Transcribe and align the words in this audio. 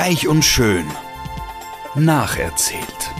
Reich 0.00 0.28
und 0.28 0.44
schön. 0.44 0.86
Nacherzählt. 1.96 3.10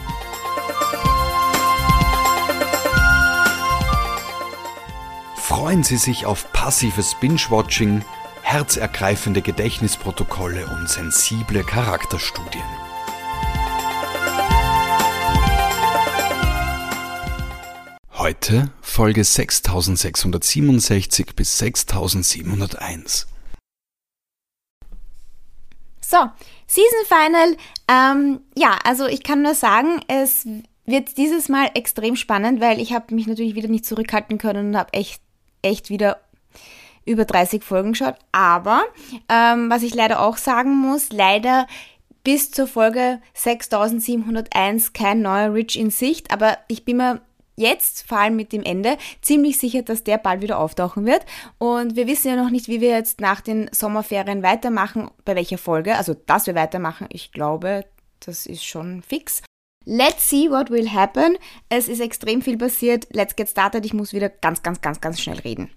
Freuen 5.35 5.83
Sie 5.83 5.96
sich 5.96 6.25
auf 6.25 6.53
passives 6.53 7.17
Binge-Watching, 7.17 8.04
herzergreifende 8.43 9.43
Gedächtnisprotokolle 9.43 10.68
und 10.68 10.89
sensible 10.89 11.64
Charakterstudien. 11.64 12.62
Heute 18.13 18.71
Folge 18.82 19.25
6667 19.25 21.35
bis 21.35 21.58
6701. 21.58 23.26
So, 26.11 26.17
Season 26.67 27.04
Final. 27.07 27.57
Ähm, 27.86 28.40
ja, 28.57 28.79
also 28.82 29.04
ich 29.04 29.22
kann 29.22 29.43
nur 29.43 29.54
sagen, 29.54 30.00
es 30.08 30.49
wird 30.86 31.18
dieses 31.18 31.50
Mal 31.50 31.71
extrem 31.75 32.16
spannend, 32.16 32.62
weil 32.62 32.80
ich 32.80 32.94
habe 32.94 33.14
mich 33.14 33.27
natürlich 33.27 33.55
wieder 33.55 33.69
nicht 33.69 33.84
zurückhalten 33.84 34.39
können 34.39 34.69
und 34.69 34.77
habe 34.78 34.94
echt, 34.94 35.20
echt 35.61 35.91
wieder 35.91 36.19
über 37.05 37.27
30 37.27 37.62
Folgen 37.62 37.92
geschaut. 37.92 38.14
Aber 38.33 38.84
ähm, 39.28 39.69
was 39.69 39.83
ich 39.83 39.94
leider 39.94 40.22
auch 40.22 40.39
sagen 40.39 40.75
muss, 40.78 41.12
leider 41.12 41.66
bis 42.25 42.52
zur 42.52 42.66
Folge 42.66 43.20
6701 43.34 44.94
kein 44.94 45.20
neuer 45.20 45.52
Rich 45.52 45.78
in 45.78 45.91
Sicht. 45.91 46.30
Aber 46.30 46.56
ich 46.69 46.86
bin 46.86 46.97
mir 46.97 47.20
jetzt, 47.58 48.06
vor 48.08 48.19
allem 48.19 48.36
mit 48.36 48.53
dem 48.53 48.62
Ende, 48.62 48.97
ziemlich 49.20 49.58
sicher, 49.58 49.83
dass 49.83 50.05
der 50.05 50.19
bald 50.19 50.41
wieder 50.42 50.58
auftauchen 50.58 51.05
wird. 51.05 51.27
Und 51.58 51.97
wir 51.97 52.06
wissen 52.06 52.28
ja 52.28 52.36
noch 52.36 52.50
nicht, 52.50 52.69
wie 52.69 52.80
wir 52.80 52.91
jetzt 52.91 53.20
nach 53.20 53.41
den 53.41 53.69
Sommerferien 53.72 54.42
weitermachen, 54.42 55.11
bei 55.24 55.34
welcher 55.34 55.58
Folge. 55.58 55.96
Also, 55.96 56.14
dass 56.14 56.46
wir 56.46 56.55
weitermachen, 56.55 57.06
ich 57.10 57.33
glaube, 57.33 57.84
das 58.20 58.46
ist 58.46 58.64
schon 58.64 59.02
fix. 59.02 59.42
Let's 59.84 60.28
see 60.28 60.50
what 60.50 60.70
will 60.70 60.92
happen. 60.92 61.38
Es 61.68 61.88
ist 61.88 62.00
extrem 62.00 62.42
viel 62.42 62.58
passiert. 62.58 63.06
Let's 63.10 63.36
get 63.36 63.48
started. 63.48 63.86
Ich 63.86 63.94
muss 63.94 64.12
wieder 64.12 64.28
ganz, 64.28 64.62
ganz, 64.62 64.80
ganz, 64.80 65.00
ganz 65.00 65.20
schnell 65.20 65.38
reden. 65.38 65.70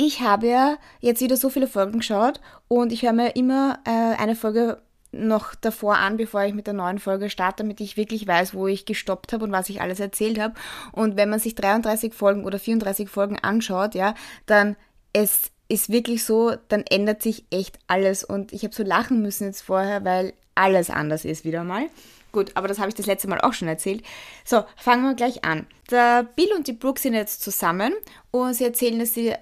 Ich 0.00 0.20
habe 0.20 0.46
ja 0.46 0.78
jetzt 1.00 1.20
wieder 1.20 1.36
so 1.36 1.50
viele 1.50 1.66
Folgen 1.66 1.98
geschaut 1.98 2.40
und 2.68 2.92
ich 2.92 3.02
höre 3.02 3.12
mir 3.12 3.34
immer 3.34 3.80
äh, 3.84 3.90
eine 3.90 4.36
Folge 4.36 4.80
noch 5.12 5.54
davor 5.54 5.96
an, 5.96 6.16
bevor 6.16 6.42
ich 6.44 6.54
mit 6.54 6.66
der 6.66 6.74
neuen 6.74 6.98
Folge 6.98 7.30
starte, 7.30 7.62
damit 7.62 7.80
ich 7.80 7.96
wirklich 7.96 8.26
weiß, 8.26 8.54
wo 8.54 8.66
ich 8.66 8.84
gestoppt 8.84 9.32
habe 9.32 9.44
und 9.44 9.52
was 9.52 9.68
ich 9.68 9.80
alles 9.80 10.00
erzählt 10.00 10.38
habe. 10.38 10.54
Und 10.92 11.16
wenn 11.16 11.30
man 11.30 11.40
sich 11.40 11.54
33 11.54 12.12
Folgen 12.12 12.44
oder 12.44 12.58
34 12.58 13.08
Folgen 13.08 13.38
anschaut, 13.38 13.94
ja, 13.94 14.14
dann 14.46 14.76
es 15.12 15.50
ist 15.68 15.90
wirklich 15.90 16.24
so, 16.24 16.54
dann 16.68 16.82
ändert 16.82 17.22
sich 17.22 17.44
echt 17.50 17.78
alles. 17.86 18.24
Und 18.24 18.52
ich 18.52 18.64
habe 18.64 18.74
so 18.74 18.82
lachen 18.82 19.22
müssen 19.22 19.44
jetzt 19.44 19.62
vorher, 19.62 20.04
weil 20.04 20.34
alles 20.54 20.90
anders 20.90 21.24
ist 21.24 21.44
wieder 21.44 21.64
mal. 21.64 21.86
Gut, 22.30 22.52
aber 22.54 22.68
das 22.68 22.78
habe 22.78 22.88
ich 22.88 22.94
das 22.94 23.06
letzte 23.06 23.28
Mal 23.28 23.40
auch 23.40 23.54
schon 23.54 23.68
erzählt. 23.68 24.02
So, 24.44 24.64
fangen 24.76 25.04
wir 25.04 25.14
gleich 25.14 25.44
an. 25.44 25.66
Der 25.90 26.24
Bill 26.24 26.52
und 26.54 26.66
die 26.66 26.74
Brooke 26.74 27.00
sind 27.00 27.14
jetzt 27.14 27.42
zusammen 27.42 27.94
und 28.30 28.54
sie 28.54 28.64
erzählen 28.64 29.04
sie 29.06 29.34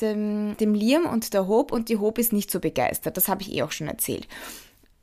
dem, 0.00 0.56
dem 0.58 0.74
Liam 0.74 1.06
und 1.06 1.32
der 1.32 1.48
Hope 1.48 1.74
und 1.74 1.88
die 1.88 1.96
Hope 1.96 2.20
ist 2.20 2.34
nicht 2.34 2.50
so 2.50 2.60
begeistert. 2.60 3.16
Das 3.16 3.28
habe 3.28 3.40
ich 3.42 3.52
eh 3.52 3.62
auch 3.62 3.72
schon 3.72 3.88
erzählt. 3.88 4.28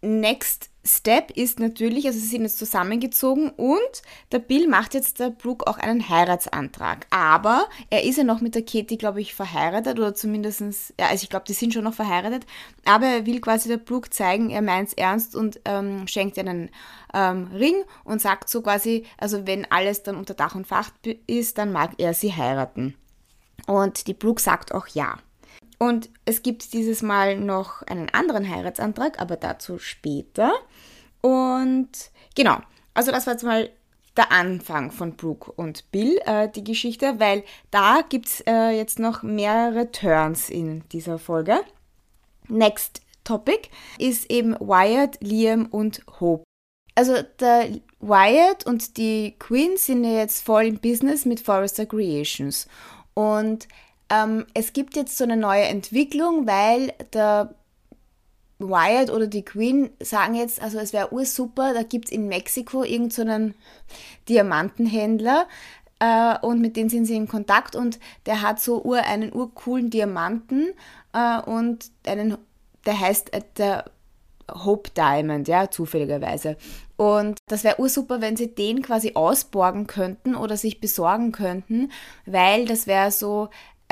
Next 0.04 0.70
Step 0.86 1.32
ist 1.32 1.62
natürlich, 1.62 2.06
also 2.08 2.20
sie 2.20 2.28
sind 2.28 2.42
jetzt 2.42 2.60
zusammengezogen 2.60 3.52
und 3.52 4.02
der 4.34 4.40
Bill 4.40 4.68
macht 4.68 4.94
jetzt 4.94 5.22
der 5.22 5.30
Brooke 5.30 5.66
auch 5.66 5.78
einen 5.78 6.10
Heiratsantrag. 6.10 7.08
Aber 7.10 7.70
er 7.90 8.04
ist 8.04 8.18
ja 8.18 8.26
noch 8.26 8.42
mit 8.42 8.54
der 8.54 8.66
Katie, 8.66 8.98
glaube 8.98 9.22
ich, 9.22 9.34
verheiratet 9.34 9.98
oder 9.98 10.14
zumindestens, 10.14 10.94
ja, 11.00 11.08
also 11.08 11.24
ich 11.24 11.30
glaube, 11.30 11.46
die 11.48 11.54
sind 11.54 11.74
schon 11.74 11.86
noch 11.86 11.94
verheiratet. 11.94 12.46
Aber 12.84 13.06
er 13.06 13.26
will 13.26 13.40
quasi 13.40 13.70
der 13.70 13.78
Brooke 13.78 14.10
zeigen, 14.10 14.50
er 14.50 14.62
meint 14.62 14.90
es 14.90 14.94
ernst 14.94 15.38
und 15.38 15.62
ähm, 15.64 16.06
schenkt 16.08 16.36
ihr 16.36 16.46
einen 16.46 16.70
ähm, 17.14 17.48
Ring 17.54 17.76
und 18.04 18.22
sagt 18.22 18.50
so 18.50 18.62
quasi, 18.62 19.06
also 19.18 19.48
wenn 19.48 19.72
alles 19.72 20.04
dann 20.04 20.18
unter 20.18 20.34
Dach 20.34 20.54
und 20.54 20.68
Fach 20.68 20.92
ist, 21.28 21.58
dann 21.58 21.72
mag 21.72 21.92
er 21.98 22.14
sie 22.14 22.34
heiraten. 22.34 22.96
Und 23.68 24.08
die 24.08 24.14
Brooke 24.14 24.42
sagt 24.42 24.74
auch 24.74 24.88
ja. 24.88 25.18
Und 25.84 26.10
es 26.24 26.44
gibt 26.44 26.72
dieses 26.72 27.02
Mal 27.02 27.38
noch 27.38 27.82
einen 27.82 28.08
anderen 28.10 28.50
Heiratsantrag, 28.50 29.20
aber 29.20 29.36
dazu 29.36 29.80
später. 29.80 30.54
Und 31.20 31.90
genau, 32.36 32.60
also 32.94 33.12
das 33.12 33.28
war 33.28 33.34
jetzt 33.34 33.44
mal 33.44 33.70
der 34.16 34.32
Anfang 34.32 34.92
von 34.92 35.18
Brooke 35.18 35.52
und 35.52 35.92
Bill, 35.92 36.22
äh, 36.26 36.48
die 36.48 36.64
Geschichte, 36.64 37.20
weil 37.20 37.44
da 37.70 38.00
gibt 38.08 38.28
es 38.28 38.44
äh, 38.48 38.70
jetzt 38.70 38.98
noch 38.98 39.24
mehrere 39.24 39.92
Turns 39.92 40.50
in 40.50 40.88
dieser 40.94 41.20
Folge. 41.20 41.60
Next 42.48 43.02
Topic 43.26 43.68
ist 44.00 44.32
eben 44.32 44.56
Wyatt, 44.62 45.18
Liam 45.20 45.66
und 45.66 46.02
Hope. 46.22 46.46
Also 46.96 47.16
der 47.42 47.72
Wyatt 48.00 48.66
und 48.66 48.96
die 48.96 49.36
Queen 49.38 49.76
sind 49.76 50.06
ja 50.06 50.12
jetzt 50.12 50.46
voll 50.46 50.64
im 50.64 50.80
Business 50.80 51.26
mit 51.26 51.42
Forrester 51.42 51.86
Creations. 51.86 52.70
Und 53.16 53.68
ähm, 54.14 54.46
es 54.54 54.74
gibt 54.74 54.96
jetzt 54.96 55.18
so 55.18 55.24
eine 55.24 55.38
neue 55.38 55.64
Entwicklung, 55.64 56.46
weil 56.46 56.94
der 57.14 57.56
Wyatt 58.60 59.10
oder 59.10 59.28
die 59.28 59.44
Queen 59.44 59.90
sagen 60.00 60.36
jetzt, 60.36 60.62
also 60.62 60.78
es 60.80 60.94
wäre 60.94 61.14
ursuper, 61.14 61.74
da 61.74 61.84
gibt 61.84 62.06
es 62.06 62.12
in 62.12 62.28
Mexiko 62.28 62.84
irgendeinen 62.84 63.50
so 63.50 63.96
Diamantenhändler 64.30 65.48
äh, 66.00 66.38
und 66.40 66.62
mit 66.62 66.78
dem 66.78 66.90
sind 66.90 67.06
sie 67.06 67.16
in 67.16 67.28
Kontakt 67.28 67.76
und 67.76 68.00
der 68.26 68.42
hat 68.42 68.60
so 68.62 68.84
ur, 68.84 69.00
einen 69.00 69.34
urcoolen 69.34 69.90
Diamanten 69.90 70.70
äh, 71.14 71.42
und 71.42 71.92
einen, 72.06 72.38
der 72.86 73.00
heißt 73.00 73.34
äh, 73.34 73.42
der 73.58 73.86
Hope 74.52 74.92
Diamond, 74.92 75.48
ja, 75.48 75.72
zufälligerweise. 75.72 76.58
Und 76.96 77.40
das 77.48 77.64
wäre 77.64 77.80
ursuper, 77.80 78.22
wenn 78.22 78.36
sie 78.36 78.54
den 78.54 78.82
quasi 78.82 79.14
ausborgen 79.16 79.88
könnten 79.88 80.36
oder 80.36 80.58
sich 80.58 80.80
besorgen 80.80 81.32
könnten, 81.32 81.92
weil 82.26 82.66
das 82.66 82.86
wäre 82.86 83.12
so 83.12 83.50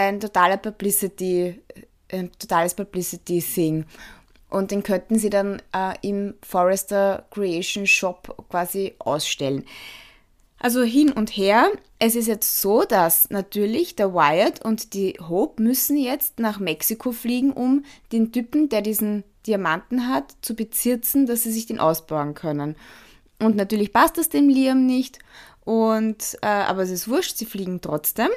ein 0.07 0.19
totaler 0.19 0.57
Publicity, 0.57 1.61
ein 2.11 2.31
totales 2.37 2.73
Publicity-Thing. 2.73 3.85
Und 4.49 4.71
den 4.71 4.83
könnten 4.83 5.17
sie 5.17 5.29
dann 5.29 5.61
äh, 5.73 5.93
im 6.01 6.33
Forrester 6.41 7.25
Creation 7.31 7.87
Shop 7.87 8.45
quasi 8.49 8.95
ausstellen. 8.99 9.65
Also 10.59 10.83
hin 10.83 11.11
und 11.11 11.29
her. 11.29 11.71
Es 11.97 12.15
ist 12.15 12.27
jetzt 12.27 12.61
so, 12.61 12.83
dass 12.83 13.29
natürlich 13.29 13.95
der 13.95 14.13
Wyatt 14.13 14.63
und 14.63 14.93
die 14.93 15.17
Hope 15.19 15.61
müssen 15.61 15.97
jetzt 15.97 16.39
nach 16.39 16.59
Mexiko 16.59 17.11
fliegen, 17.11 17.51
um 17.51 17.83
den 18.11 18.31
Typen, 18.31 18.69
der 18.69 18.81
diesen 18.81 19.23
Diamanten 19.47 20.07
hat, 20.07 20.35
zu 20.41 20.55
bezirzen, 20.55 21.25
dass 21.25 21.43
sie 21.43 21.51
sich 21.51 21.65
den 21.65 21.79
ausbauen 21.79 22.35
können. 22.35 22.75
Und 23.39 23.55
natürlich 23.55 23.91
passt 23.91 24.17
das 24.17 24.29
dem 24.29 24.49
Liam 24.49 24.85
nicht. 24.85 25.17
Und, 25.63 26.37
äh, 26.41 26.47
aber 26.47 26.83
es 26.83 26.91
ist 26.91 27.07
wurscht, 27.07 27.37
sie 27.37 27.45
fliegen 27.45 27.81
trotzdem. 27.81 28.29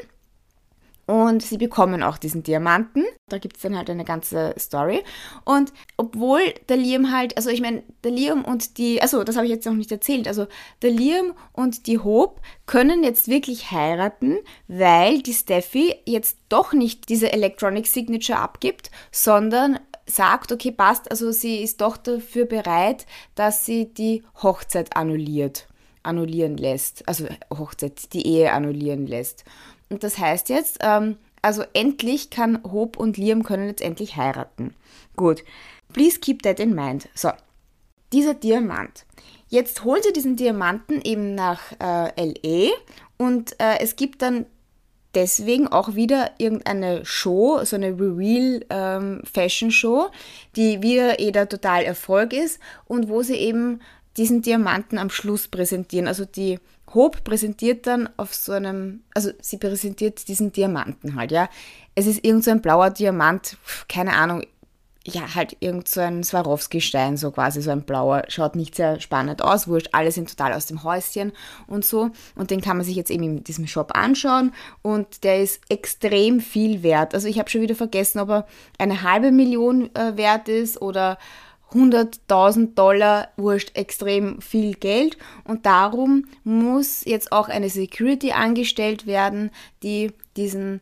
Und 1.07 1.43
sie 1.43 1.59
bekommen 1.59 2.03
auch 2.03 2.17
diesen 2.17 2.43
Diamanten. 2.43 3.05
Da 3.29 3.39
gibt 3.39 3.57
es 3.57 3.63
dann 3.63 3.77
halt 3.77 3.91
eine 3.91 4.05
ganze 4.05 4.55
Story. 4.59 5.03
Und 5.45 5.73
obwohl 5.97 6.41
der 6.69 6.77
Liam 6.77 7.13
halt, 7.13 7.37
also 7.37 7.51
ich 7.51 7.61
meine, 7.61 7.83
der 8.03 8.11
Liam 8.11 8.45
und 8.45 8.79
die, 8.79 9.03
also 9.03 9.23
das 9.25 9.37
habe 9.37 9.47
ich 9.47 9.53
jetzt 9.53 9.67
noch 9.67 9.75
nicht 9.75 9.93
erzählt, 9.93 10.27
also 10.29 10.47
der 10.83 10.91
Liam 10.91 11.35
und 11.53 11.87
die 11.87 11.99
Hope 11.99 12.41
können 12.67 13.05
jetzt 13.05 13.29
wirklich 13.29 13.71
heiraten, 13.71 14.39
weil 14.67 15.23
die 15.23 15.35
Steffi 15.35 15.95
jetzt 16.07 16.39
doch 16.49 16.73
nicht 16.73 17.09
diese 17.09 17.33
Electronic 17.33 17.87
Signature 17.87 18.39
abgibt, 18.39 18.91
sondern 19.13 19.79
sagt, 20.07 20.53
okay, 20.53 20.71
passt, 20.71 21.11
also 21.11 21.33
sie 21.33 21.63
ist 21.63 21.81
doch 21.81 21.97
dafür 21.97 22.47
bereit, 22.47 23.07
dass 23.35 23.65
sie 23.65 23.93
die 23.93 24.23
Hochzeit 24.43 24.97
annulliert, 24.97 25.67
annullieren 26.03 26.57
lässt, 26.57 27.09
also 27.09 27.27
Hochzeit, 27.51 28.13
die 28.13 28.27
Ehe 28.27 28.53
annullieren 28.53 29.07
lässt. 29.07 29.45
Und 29.89 30.03
das 30.03 30.19
heißt 30.19 30.49
jetzt, 30.49 30.79
ähm, 30.81 31.17
also 31.43 31.63
endlich 31.75 32.31
kann 32.31 32.63
Hope 32.65 32.99
und 32.99 33.17
Liam 33.17 33.43
können 33.43 33.69
jetzt 33.69 33.83
endlich 33.83 34.17
heiraten. 34.17 34.75
Gut, 35.17 35.45
please 35.93 36.19
keep 36.19 36.43
that 36.43 36.59
in 36.59 36.75
mind. 36.75 37.09
So, 37.15 37.31
dieser 38.13 38.35
Diamant. 38.35 39.05
Jetzt 39.49 39.85
holt 39.85 40.07
ihr 40.07 40.13
diesen 40.13 40.37
Diamanten 40.37 41.01
eben 41.03 41.35
nach 41.35 41.61
äh, 41.81 42.11
LA 42.17 42.71
und 43.19 43.61
äh, 43.61 43.79
es 43.81 43.97
gibt 43.97 44.23
dann 44.23 44.47
deswegen 45.15 45.69
auch 45.69 45.95
wieder 45.95 46.33
irgendeine 46.39 47.05
Show, 47.05 47.61
so 47.65 47.77
eine 47.77 47.93
Reveal 47.93 48.65
ähm, 48.71 49.23
Fashion 49.31 49.71
Show, 49.71 50.11
die 50.57 50.83
wieder 50.83 51.21
eh 51.21 51.31
der 51.31 51.49
total 51.49 51.85
Erfolg 51.85 52.33
ist 52.33 52.59
und 52.87 53.09
wo 53.09 53.23
sie 53.23 53.37
eben 53.37 53.81
diesen 54.17 54.43
Diamanten 54.43 54.99
am 54.99 55.11
Schluss 55.11 55.49
präsentieren. 55.49 56.09
Also 56.09 56.25
die 56.25 56.59
Hope 56.95 57.23
präsentiert 57.23 57.87
dann 57.87 58.09
auf 58.17 58.35
so 58.35 58.53
einem, 58.53 59.03
also 59.15 59.31
sie 59.41 59.59
präsentiert 59.59 60.29
diesen 60.29 60.53
Diamanten 60.53 61.17
halt, 61.17 61.33
ja. 61.33 61.49
Es 61.95 62.07
ist 62.07 62.25
irgend 62.25 62.45
so 62.45 62.51
ein 62.51 62.63
blauer 62.63 62.91
Diamant, 62.91 63.57
keine 63.89 64.15
Ahnung, 64.15 64.45
ja, 65.07 65.35
halt 65.35 65.57
irgend 65.61 65.87
so 65.87 66.01
ein 66.01 66.25
Swarovski-Stein, 66.25 67.19
so 67.19 67.31
quasi 67.31 67.61
so 67.61 67.71
ein 67.71 67.83
blauer, 67.83 68.23
schaut 68.29 68.57
nicht 68.57 68.75
sehr 68.75 69.01
spannend 69.01 69.43
aus, 69.43 69.69
wurscht, 69.69 69.91
alle 69.93 70.11
sind 70.11 70.31
total 70.31 70.55
aus 70.55 70.67
dem 70.67 70.83
Häuschen 70.83 71.33
und 71.67 71.85
so. 71.85 72.11
Und 72.35 72.51
den 72.51 72.63
kann 72.63 72.79
man 72.79 72.87
sich 72.87 72.97
jetzt 72.97 73.11
eben 73.11 73.23
in 73.25 73.45
diesem 73.45 73.67
Shop 73.67 73.93
anschauen 73.95 74.53
und 74.81 75.25
der 75.25 75.43
ist 75.43 75.61
extrem 75.69 76.41
viel 76.41 76.83
wert. 76.83 77.15
Also 77.15 77.29
ich 77.29 77.39
habe 77.39 77.51
schon 77.51 77.61
wieder 77.61 77.75
vergessen, 77.75 78.19
ob 78.19 78.31
er 78.31 78.47
eine 78.79 79.03
halbe 79.03 79.31
Million 79.31 79.95
äh, 79.95 80.17
wert 80.17 80.49
ist 80.49 80.81
oder 80.81 81.19
100.000 81.73 82.75
Dollar, 82.75 83.29
wurscht, 83.37 83.77
extrem 83.77 84.41
viel 84.41 84.75
Geld. 84.75 85.17
Und 85.45 85.67
darum 85.67 86.27
muss 86.45 87.05
jetzt 87.05 87.33
auch 87.33 87.49
eine 87.49 87.69
Security 87.69 88.33
angestellt 88.33 89.07
werden, 89.07 89.51
die 89.83 90.13
diesen 90.37 90.81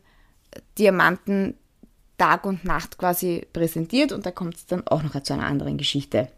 Diamanten 0.77 1.55
Tag 2.17 2.45
und 2.45 2.63
Nacht 2.63 2.97
quasi 2.97 3.45
präsentiert 3.53 4.11
und 4.11 4.25
da 4.25 4.31
kommt 4.31 4.55
es 4.55 4.65
dann 4.65 4.87
auch 4.87 5.03
noch 5.03 5.21
zu 5.23 5.33
einer 5.33 5.45
anderen 5.45 5.77
Geschichte. 5.77 6.29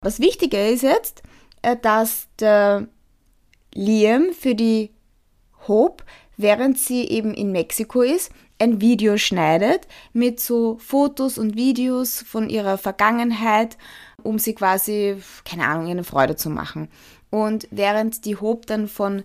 Was 0.00 0.18
wichtiger 0.18 0.68
ist 0.68 0.82
jetzt, 0.82 1.22
äh, 1.62 1.76
dass 1.80 2.28
der 2.38 2.88
Liam 3.74 4.32
für 4.32 4.54
die 4.54 4.90
Hope, 5.68 6.04
während 6.36 6.78
sie 6.78 7.04
eben 7.08 7.32
in 7.34 7.52
Mexiko 7.52 8.02
ist, 8.02 8.32
ein 8.58 8.80
Video 8.80 9.16
schneidet 9.16 9.86
mit 10.12 10.40
so 10.40 10.78
Fotos 10.78 11.38
und 11.38 11.56
Videos 11.56 12.22
von 12.22 12.48
ihrer 12.48 12.78
Vergangenheit, 12.78 13.76
um 14.22 14.38
sie 14.38 14.54
quasi, 14.54 15.16
keine 15.44 15.66
Ahnung, 15.66 15.90
eine 15.90 16.04
Freude 16.04 16.36
zu 16.36 16.50
machen. 16.50 16.88
Und 17.30 17.66
während 17.70 18.24
die 18.24 18.36
Hope 18.36 18.66
dann 18.66 18.86
von 18.86 19.24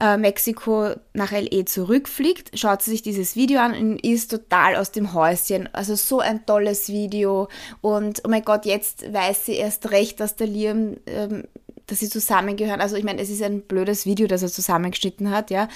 äh, 0.00 0.16
Mexiko 0.16 0.90
nach 1.12 1.32
LE 1.32 1.64
zurückfliegt, 1.64 2.58
schaut 2.58 2.82
sie 2.82 2.92
sich 2.92 3.02
dieses 3.02 3.34
Video 3.34 3.60
an 3.60 3.74
und 3.74 4.04
ist 4.04 4.30
total 4.30 4.76
aus 4.76 4.92
dem 4.92 5.12
Häuschen. 5.12 5.68
Also 5.74 5.96
so 5.96 6.20
ein 6.20 6.46
tolles 6.46 6.88
Video. 6.88 7.48
Und 7.80 8.22
oh 8.24 8.28
mein 8.28 8.42
Gott, 8.42 8.64
jetzt 8.64 9.12
weiß 9.12 9.46
sie 9.46 9.54
erst 9.54 9.90
recht, 9.90 10.20
dass 10.20 10.36
der 10.36 10.46
Liam, 10.46 10.98
ähm, 11.06 11.44
dass 11.86 12.00
sie 12.00 12.08
zusammengehören. 12.08 12.80
Also 12.80 12.96
ich 12.96 13.04
meine, 13.04 13.20
es 13.20 13.30
ist 13.30 13.42
ein 13.42 13.62
blödes 13.62 14.06
Video, 14.06 14.26
das 14.28 14.42
er 14.42 14.48
zusammengeschnitten 14.48 15.30
hat, 15.30 15.50
ja. 15.50 15.68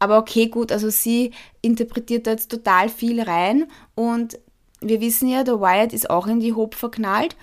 Aber 0.00 0.18
okay, 0.18 0.48
gut, 0.48 0.72
also 0.72 0.90
sie 0.90 1.32
interpretiert 1.60 2.26
da 2.26 2.32
jetzt 2.32 2.50
total 2.50 2.88
viel 2.88 3.20
rein 3.20 3.66
und 3.94 4.40
wir 4.80 5.00
wissen 5.00 5.28
ja, 5.28 5.44
der 5.44 5.60
Wyatt 5.60 5.92
ist 5.92 6.10
auch 6.10 6.26
in 6.26 6.40
die 6.40 6.54
Hope 6.54 6.76
verknallt 6.76 7.36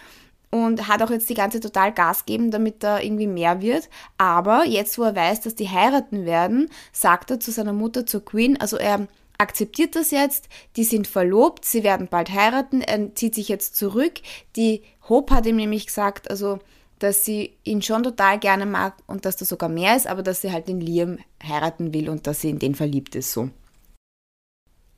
und 0.50 0.88
hat 0.88 1.04
auch 1.04 1.12
jetzt 1.12 1.30
die 1.30 1.36
ganze 1.36 1.60
total 1.60 1.94
Gas 1.94 2.26
geben, 2.26 2.52
damit 2.52 2.84
da 2.84 3.00
irgendwie 3.00 3.28
mehr 3.28 3.62
wird. 3.62 3.90
Aber 4.18 4.66
jetzt, 4.66 4.98
wo 4.98 5.04
er 5.04 5.16
weiß, 5.16 5.42
dass 5.42 5.56
die 5.56 5.70
heiraten 5.70 6.26
werden, 6.26 6.70
sagt 6.92 7.30
er 7.32 7.40
zu 7.40 7.52
seiner 7.52 7.74
Mutter, 7.74 8.06
zur 8.08 8.26
Queen, 8.26 8.60
also 8.60 8.78
er 8.78 9.08
akzeptiert 9.38 9.96
das 9.96 10.10
jetzt, 10.10 10.50
die 10.76 10.84
sind 10.84 11.06
verlobt, 11.06 11.64
sie 11.64 11.84
werden 11.84 12.08
bald 12.10 12.32
heiraten, 12.32 12.82
er 12.82 13.14
zieht 13.14 13.36
sich 13.36 13.50
jetzt 13.50 13.76
zurück. 13.76 14.14
Die 14.56 14.82
Hope 15.08 15.36
hat 15.36 15.46
ihm 15.46 15.58
nämlich 15.58 15.86
gesagt, 15.86 16.30
also 16.32 16.58
dass 17.00 17.26
sie 17.26 17.54
ihn 17.64 17.82
schon 17.82 18.04
total 18.04 18.40
gerne 18.40 18.66
mag 18.66 18.96
und 19.08 19.26
dass 19.26 19.36
das 19.36 19.50
sogar 19.50 19.70
mehr 19.70 19.96
ist, 19.96 20.08
aber 20.08 20.24
dass 20.24 20.42
sie 20.42 20.52
halt 20.52 20.68
den 20.68 20.82
Liam 20.82 21.20
heiraten 21.44 21.94
will 21.94 22.10
und 22.10 22.28
dass 22.28 22.42
sie 22.42 22.50
in 22.50 22.60
den 22.60 22.76
verliebt 22.76 23.16
ist 23.16 23.32
so 23.32 23.50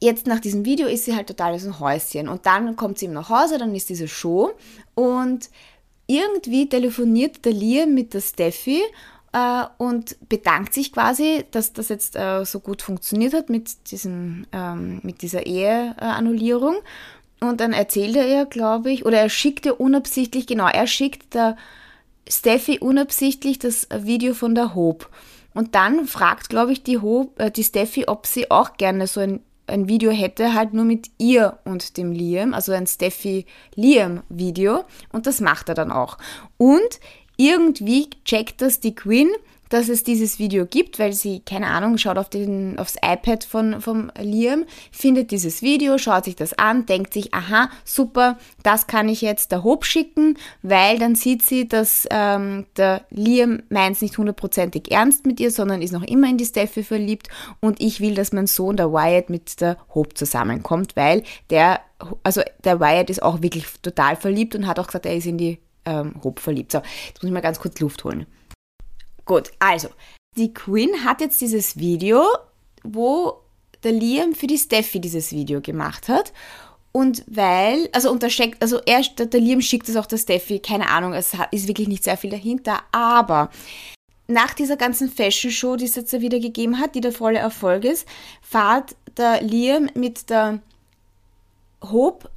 jetzt 0.01 0.28
nach 0.28 0.40
diesem 0.40 0.66
Video 0.66 0.88
ist 0.88 1.06
sie 1.06 1.16
halt 1.16 1.28
total 1.28 1.54
aus 1.54 1.63
dem 1.63 1.80
Häuschen 1.80 2.30
und 2.30 2.46
dann 2.46 2.75
kommt 2.75 2.98
sie 2.98 3.06
ihm 3.06 3.13
nach 3.13 3.30
Hause, 3.30 3.57
dann 3.57 3.75
ist 3.75 3.90
diese 3.90 4.07
Show 4.07 4.51
und 4.96 5.50
irgendwie 6.07 6.68
telefoniert 6.68 7.46
der 7.46 7.54
Liam 7.54 7.94
mit 7.94 8.13
der 8.13 8.22
Steffi 8.22 8.81
äh, 9.31 9.63
und 9.78 10.18
bedankt 10.28 10.74
sich 10.74 10.92
quasi, 10.92 11.46
dass 11.51 11.74
das 11.74 11.90
jetzt 11.90 12.16
äh, 12.16 12.46
so 12.46 12.60
gut 12.60 12.81
funktioniert 12.81 13.34
hat 13.34 13.50
mit, 13.50 13.92
diesem, 13.92 14.48
ähm, 14.51 15.01
mit 15.04 15.22
dieser 15.22 15.46
Eheannullierung. 15.46 16.78
Und 17.42 17.62
dann 17.62 17.72
erzählt 17.72 18.16
er 18.16 18.28
ihr, 18.28 18.46
glaube 18.46 18.92
ich, 18.92 19.06
oder 19.06 19.19
er 19.19 19.30
schickt 19.30 19.66
ihr 19.66 19.80
unabsichtlich, 19.80 20.46
genau, 20.46 20.68
er 20.68 20.88
schickt 20.88 21.36
der 21.36 21.56
Steffi 22.30 22.80
unabsichtlich 22.80 23.60
das 23.60 23.88
Video 23.92 24.34
von 24.34 24.56
der 24.56 24.76
Hope. 24.76 25.08
Und 25.54 25.76
dann 25.76 26.06
fragt, 26.06 26.50
glaube 26.50 26.72
ich, 26.72 26.84
die, 26.84 27.00
Hope, 27.00 27.44
äh, 27.44 27.52
die 27.52 27.64
Steffi, 27.64 28.08
ob 28.08 28.28
sie 28.28 28.52
auch 28.52 28.78
gerne 28.78 29.08
so 29.08 29.20
ein 29.20 29.42
ein 29.70 29.88
Video 29.88 30.12
hätte, 30.12 30.54
halt 30.54 30.74
nur 30.74 30.86
mit 30.86 31.10
ihr 31.18 31.60
und 31.64 31.98
dem 31.98 32.12
Liam, 32.12 32.54
also 32.54 32.72
ein 32.74 32.88
Steffi-Liam-Video. 32.88 34.84
Und 35.12 35.28
das 35.28 35.40
macht 35.42 35.70
er 35.70 35.76
dann 35.76 35.92
auch. 35.92 36.18
Und 36.58 37.00
irgendwie 37.38 38.10
checkt 38.26 38.62
das 38.62 38.80
die 38.80 38.96
Queen 38.96 39.30
dass 39.69 39.88
es 39.88 40.04
dieses 40.04 40.39
Video 40.39 40.66
gibt, 40.66 41.00
weil 41.00 41.13
sie, 41.13 41.39
keine 41.42 41.68
Ahnung, 41.68 41.98
schaut 41.98 42.18
auf 42.18 42.30
den, 42.30 42.77
aufs 42.80 42.95
iPad 42.95 43.44
von, 43.44 43.81
vom 43.81 44.12
Liam, 44.19 44.66
findet 44.92 45.31
dieses 45.31 45.62
Video, 45.62 45.98
schaut 45.98 46.25
sich 46.25 46.36
das 46.36 46.54
an, 46.54 46.86
denkt 46.86 47.13
sich, 47.13 47.33
aha, 47.33 47.69
super, 47.86 48.38
das 48.63 48.88
kann 48.88 49.07
ich 49.07 49.21
jetzt 49.21 49.51
der 49.51 49.63
Hope 49.63 49.86
schicken, 49.86 50.38
weil 50.62 50.98
dann 50.98 51.16
sieht 51.16 51.44
sie, 51.44 51.68
dass 51.68 52.07
ähm, 52.12 52.66
der 52.77 53.06
Liam 53.12 53.62
meint 53.69 53.95
es 53.95 54.01
nicht 54.01 54.18
hundertprozentig 54.18 54.92
ernst 54.92 55.25
mit 55.25 55.39
ihr, 55.39 55.51
sondern 55.51 55.81
ist 55.81 55.94
noch 55.94 56.04
immer 56.04 56.27
in 56.27 56.38
die 56.38 56.45
Steffi 56.45 56.83
verliebt 56.83 57.30
und 57.60 57.80
ich 57.81 58.01
will, 58.01 58.15
dass 58.15 58.33
mein 58.33 58.48
Sohn, 58.48 58.75
der 58.75 58.92
Wyatt, 58.92 59.30
mit 59.30 59.62
der 59.62 59.77
Hope 59.94 60.15
zusammenkommt, 60.15 60.95
weil 60.95 61.24
der, 61.50 61.81
also 62.24 62.42
der 62.63 62.80
Wyatt 62.80 63.10
ist 63.10 63.22
auch 63.22 63.42
wirklich 63.42 63.65
total 63.81 64.15
verliebt 64.15 64.56
und 64.56 64.65
hat 64.65 64.80
auch 64.80 64.88
gesagt, 64.88 65.06
er 65.06 65.15
ist 65.15 65.27
in 65.27 65.38
die 65.38 65.60
ähm, 65.86 66.15
Hope 66.24 66.42
verliebt. 66.42 66.72
So, 66.72 66.80
jetzt 66.80 67.22
muss 67.22 67.30
ich 67.30 67.31
mal 67.31 67.42
ganz 67.42 67.60
kurz 67.60 67.80
Luft 67.80 68.04
holen. 68.04 68.25
Gut, 69.30 69.52
also, 69.60 69.90
die 70.38 70.56
Queen 70.56 71.06
hat 71.06 71.22
jetzt 71.22 71.40
dieses 71.40 71.78
Video, 71.78 72.26
wo 72.84 73.36
der 73.84 73.92
Liam 73.92 74.34
für 74.34 74.48
die 74.48 74.58
Steffi 74.58 75.00
dieses 75.00 75.31
Video 75.31 75.62
gemacht 75.62 76.10
hat. 76.10 76.34
Und 76.92 77.24
weil, 77.28 77.90
also, 77.92 78.10
und 78.10 78.24
schickt, 78.31 78.60
also 78.60 78.80
er, 78.88 79.04
der 79.04 79.40
Liam 79.40 79.62
schickt 79.62 79.88
es 79.88 79.98
auch 79.98 80.08
der 80.08 80.18
Steffi, 80.18 80.58
keine 80.58 80.90
Ahnung, 80.90 81.14
es 81.14 81.36
ist 81.52 81.68
wirklich 81.68 81.88
nicht 81.88 82.06
sehr 82.06 82.18
viel 82.18 82.31
dahinter, 82.31 82.80
aber 82.92 83.52
nach 84.28 84.56
dieser 84.56 84.78
ganzen 84.78 85.12
Fashion 85.12 85.52
Show, 85.52 85.75
die 85.75 85.86
es 85.86 85.94
jetzt 85.94 86.12
wieder 86.20 86.40
gegeben 86.40 86.80
hat, 86.80 86.96
die 86.96 87.02
der 87.02 87.12
volle 87.12 87.38
Erfolg 87.38 87.86
ist, 87.86 88.08
fahrt 88.42 88.96
der 89.16 89.44
Liam 89.44 89.92
mit 89.94 90.32
der 90.32 90.60
Hope 91.84 92.32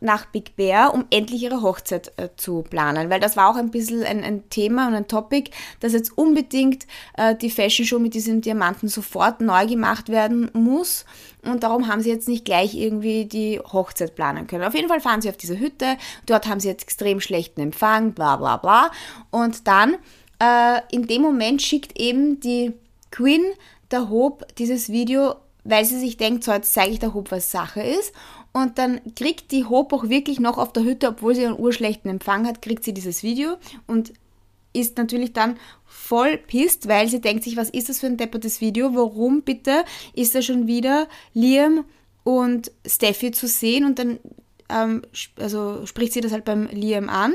nach 0.00 0.26
Big 0.26 0.56
Bear, 0.56 0.92
um 0.92 1.06
endlich 1.10 1.42
ihre 1.42 1.62
Hochzeit 1.62 2.12
äh, 2.16 2.28
zu 2.36 2.62
planen. 2.62 3.10
Weil 3.10 3.20
das 3.20 3.36
war 3.36 3.50
auch 3.50 3.56
ein 3.56 3.70
bisschen 3.70 4.02
ein, 4.02 4.22
ein 4.22 4.48
Thema 4.50 4.88
und 4.88 4.94
ein 4.94 5.08
Topic, 5.08 5.50
dass 5.80 5.92
jetzt 5.92 6.16
unbedingt 6.16 6.86
äh, 7.16 7.34
die 7.34 7.50
Fashion 7.50 7.86
Show 7.86 7.98
mit 7.98 8.14
diesem 8.14 8.40
Diamanten 8.40 8.88
sofort 8.88 9.40
neu 9.40 9.66
gemacht 9.66 10.08
werden 10.08 10.50
muss. 10.52 11.04
Und 11.42 11.62
darum 11.62 11.88
haben 11.88 12.02
sie 12.02 12.10
jetzt 12.10 12.28
nicht 12.28 12.44
gleich 12.44 12.74
irgendwie 12.74 13.24
die 13.24 13.60
Hochzeit 13.60 14.14
planen 14.14 14.46
können. 14.46 14.64
Auf 14.64 14.74
jeden 14.74 14.88
Fall 14.88 15.00
fahren 15.00 15.22
sie 15.22 15.30
auf 15.30 15.36
diese 15.36 15.58
Hütte. 15.58 15.96
Dort 16.26 16.46
haben 16.46 16.60
sie 16.60 16.68
jetzt 16.68 16.82
extrem 16.82 17.20
schlechten 17.20 17.60
Empfang, 17.60 18.12
bla 18.12 18.36
bla 18.36 18.56
bla. 18.56 18.90
Und 19.30 19.66
dann, 19.66 19.96
äh, 20.40 20.80
in 20.90 21.06
dem 21.06 21.22
Moment 21.22 21.62
schickt 21.62 21.98
eben 21.98 22.40
die 22.40 22.72
Queen 23.10 23.44
der 23.90 24.10
Hope 24.10 24.46
dieses 24.58 24.90
Video 24.90 25.36
weil 25.68 25.84
sie 25.84 25.98
sich 25.98 26.16
denkt, 26.16 26.44
so 26.44 26.52
jetzt 26.52 26.72
zeige 26.72 26.92
ich 26.92 26.98
der 26.98 27.14
Hope, 27.14 27.30
was 27.30 27.50
Sache 27.50 27.82
ist. 27.82 28.12
Und 28.58 28.76
dann 28.76 29.00
kriegt 29.14 29.52
die 29.52 29.66
Hope 29.66 29.94
auch 29.94 30.08
wirklich 30.08 30.40
noch 30.40 30.58
auf 30.58 30.72
der 30.72 30.82
Hütte, 30.82 31.06
obwohl 31.10 31.32
sie 31.32 31.46
einen 31.46 31.56
urschlechten 31.56 32.10
Empfang 32.10 32.44
hat, 32.44 32.60
kriegt 32.60 32.82
sie 32.82 32.92
dieses 32.92 33.22
Video 33.22 33.56
und 33.86 34.12
ist 34.72 34.98
natürlich 34.98 35.32
dann 35.32 35.58
voll 35.86 36.38
pisst, 36.38 36.88
weil 36.88 37.06
sie 37.06 37.20
denkt 37.20 37.44
sich, 37.44 37.56
was 37.56 37.70
ist 37.70 37.88
das 37.88 38.00
für 38.00 38.06
ein 38.06 38.16
deppertes 38.16 38.60
Video? 38.60 38.96
Warum 38.96 39.42
bitte 39.42 39.84
ist 40.12 40.34
da 40.34 40.42
schon 40.42 40.66
wieder 40.66 41.06
Liam 41.34 41.84
und 42.24 42.72
Steffi 42.84 43.30
zu 43.30 43.46
sehen? 43.46 43.84
Und 43.84 44.00
dann 44.00 44.18
ähm, 44.68 45.02
also 45.36 45.86
spricht 45.86 46.12
sie 46.12 46.20
das 46.20 46.32
halt 46.32 46.44
beim 46.44 46.66
Liam 46.66 47.08
an 47.08 47.34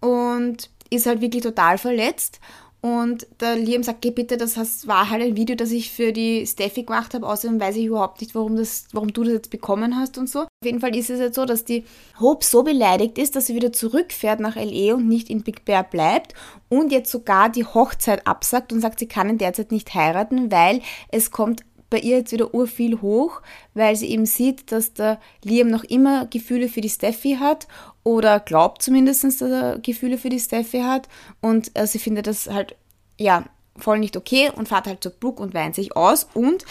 und 0.00 0.70
ist 0.88 1.04
halt 1.04 1.20
wirklich 1.20 1.42
total 1.42 1.76
verletzt 1.76 2.40
und 2.84 3.26
der 3.40 3.56
Liam 3.56 3.82
sagt, 3.82 4.02
geh 4.02 4.10
bitte, 4.10 4.36
das 4.36 4.86
war 4.86 5.08
halt 5.08 5.22
ein 5.22 5.38
Video, 5.38 5.56
das 5.56 5.70
ich 5.70 5.90
für 5.90 6.12
die 6.12 6.46
Steffi 6.46 6.82
gemacht 6.82 7.14
habe. 7.14 7.26
Außerdem 7.26 7.58
weiß 7.58 7.76
ich 7.76 7.86
überhaupt 7.86 8.20
nicht, 8.20 8.34
warum, 8.34 8.56
das, 8.56 8.88
warum 8.92 9.10
du 9.10 9.24
das 9.24 9.32
jetzt 9.32 9.50
bekommen 9.50 9.96
hast 9.96 10.18
und 10.18 10.28
so. 10.28 10.40
Auf 10.40 10.48
jeden 10.62 10.80
Fall 10.80 10.94
ist 10.94 11.08
es 11.08 11.18
jetzt 11.18 11.36
so, 11.36 11.46
dass 11.46 11.64
die 11.64 11.84
Hope 12.20 12.44
so 12.44 12.62
beleidigt 12.62 13.16
ist, 13.16 13.36
dass 13.36 13.46
sie 13.46 13.54
wieder 13.54 13.72
zurückfährt 13.72 14.38
nach 14.38 14.56
LE 14.56 14.94
und 14.96 15.08
nicht 15.08 15.30
in 15.30 15.42
Big 15.42 15.64
Bear 15.64 15.82
bleibt 15.82 16.34
und 16.68 16.92
jetzt 16.92 17.10
sogar 17.10 17.48
die 17.48 17.64
Hochzeit 17.64 18.26
absagt 18.26 18.70
und 18.70 18.82
sagt, 18.82 18.98
sie 18.98 19.08
kann 19.08 19.30
in 19.30 19.38
der 19.38 19.54
Zeit 19.54 19.72
nicht 19.72 19.94
heiraten, 19.94 20.52
weil 20.52 20.82
es 21.08 21.30
kommt 21.30 21.64
bei 21.94 22.00
ihr 22.00 22.18
jetzt 22.18 22.32
wieder 22.32 22.52
urviel 22.52 23.00
hoch, 23.00 23.40
weil 23.72 23.94
sie 23.94 24.10
eben 24.10 24.26
sieht, 24.26 24.72
dass 24.72 24.94
der 24.94 25.20
Liam 25.44 25.68
noch 25.68 25.84
immer 25.84 26.26
Gefühle 26.26 26.68
für 26.68 26.80
die 26.80 26.88
Steffi 26.88 27.36
hat 27.38 27.68
oder 28.02 28.40
glaubt 28.40 28.82
zumindest, 28.82 29.22
dass 29.22 29.40
er 29.40 29.78
Gefühle 29.78 30.18
für 30.18 30.28
die 30.28 30.40
Steffi 30.40 30.80
hat 30.80 31.08
und 31.40 31.70
äh, 31.78 31.86
sie 31.86 32.00
findet 32.00 32.26
das 32.26 32.48
halt, 32.48 32.74
ja, 33.16 33.44
voll 33.76 34.00
nicht 34.00 34.16
okay 34.16 34.50
und 34.52 34.66
fährt 34.66 34.88
halt 34.88 35.04
zur 35.04 35.12
Brooke 35.12 35.40
und 35.40 35.54
weint 35.54 35.76
sich 35.76 35.96
aus 35.96 36.26
und 36.34 36.64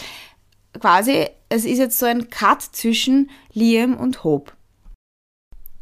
quasi, 0.78 1.26
es 1.48 1.64
ist 1.64 1.78
jetzt 1.78 1.98
so 1.98 2.04
ein 2.04 2.28
Cut 2.28 2.60
zwischen 2.60 3.30
Liam 3.54 3.96
und 3.96 4.24
Hope. 4.24 4.52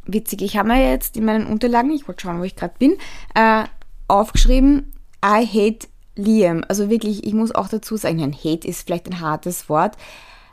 Witzig, 0.05 0.41
ich 0.41 0.55
habe 0.55 0.69
mir 0.69 0.89
jetzt 0.89 1.17
in 1.17 1.25
meinen 1.25 1.47
Unterlagen, 1.47 1.91
ich 1.91 2.07
wollte 2.07 2.21
schauen, 2.21 2.39
wo 2.39 2.43
ich 2.43 2.55
gerade 2.55 2.75
bin, 2.79 2.95
äh, 3.35 3.65
aufgeschrieben, 4.07 4.93
I 5.21 5.45
hate 5.45 5.89
Liam. 6.15 6.63
Also 6.67 6.89
wirklich, 6.89 7.25
ich 7.25 7.33
muss 7.33 7.53
auch 7.53 7.69
dazu 7.69 7.97
sagen, 7.97 8.21
ein 8.21 8.33
Hate 8.33 8.67
ist 8.67 8.85
vielleicht 8.85 9.07
ein 9.07 9.19
hartes 9.19 9.69
Wort, 9.69 9.97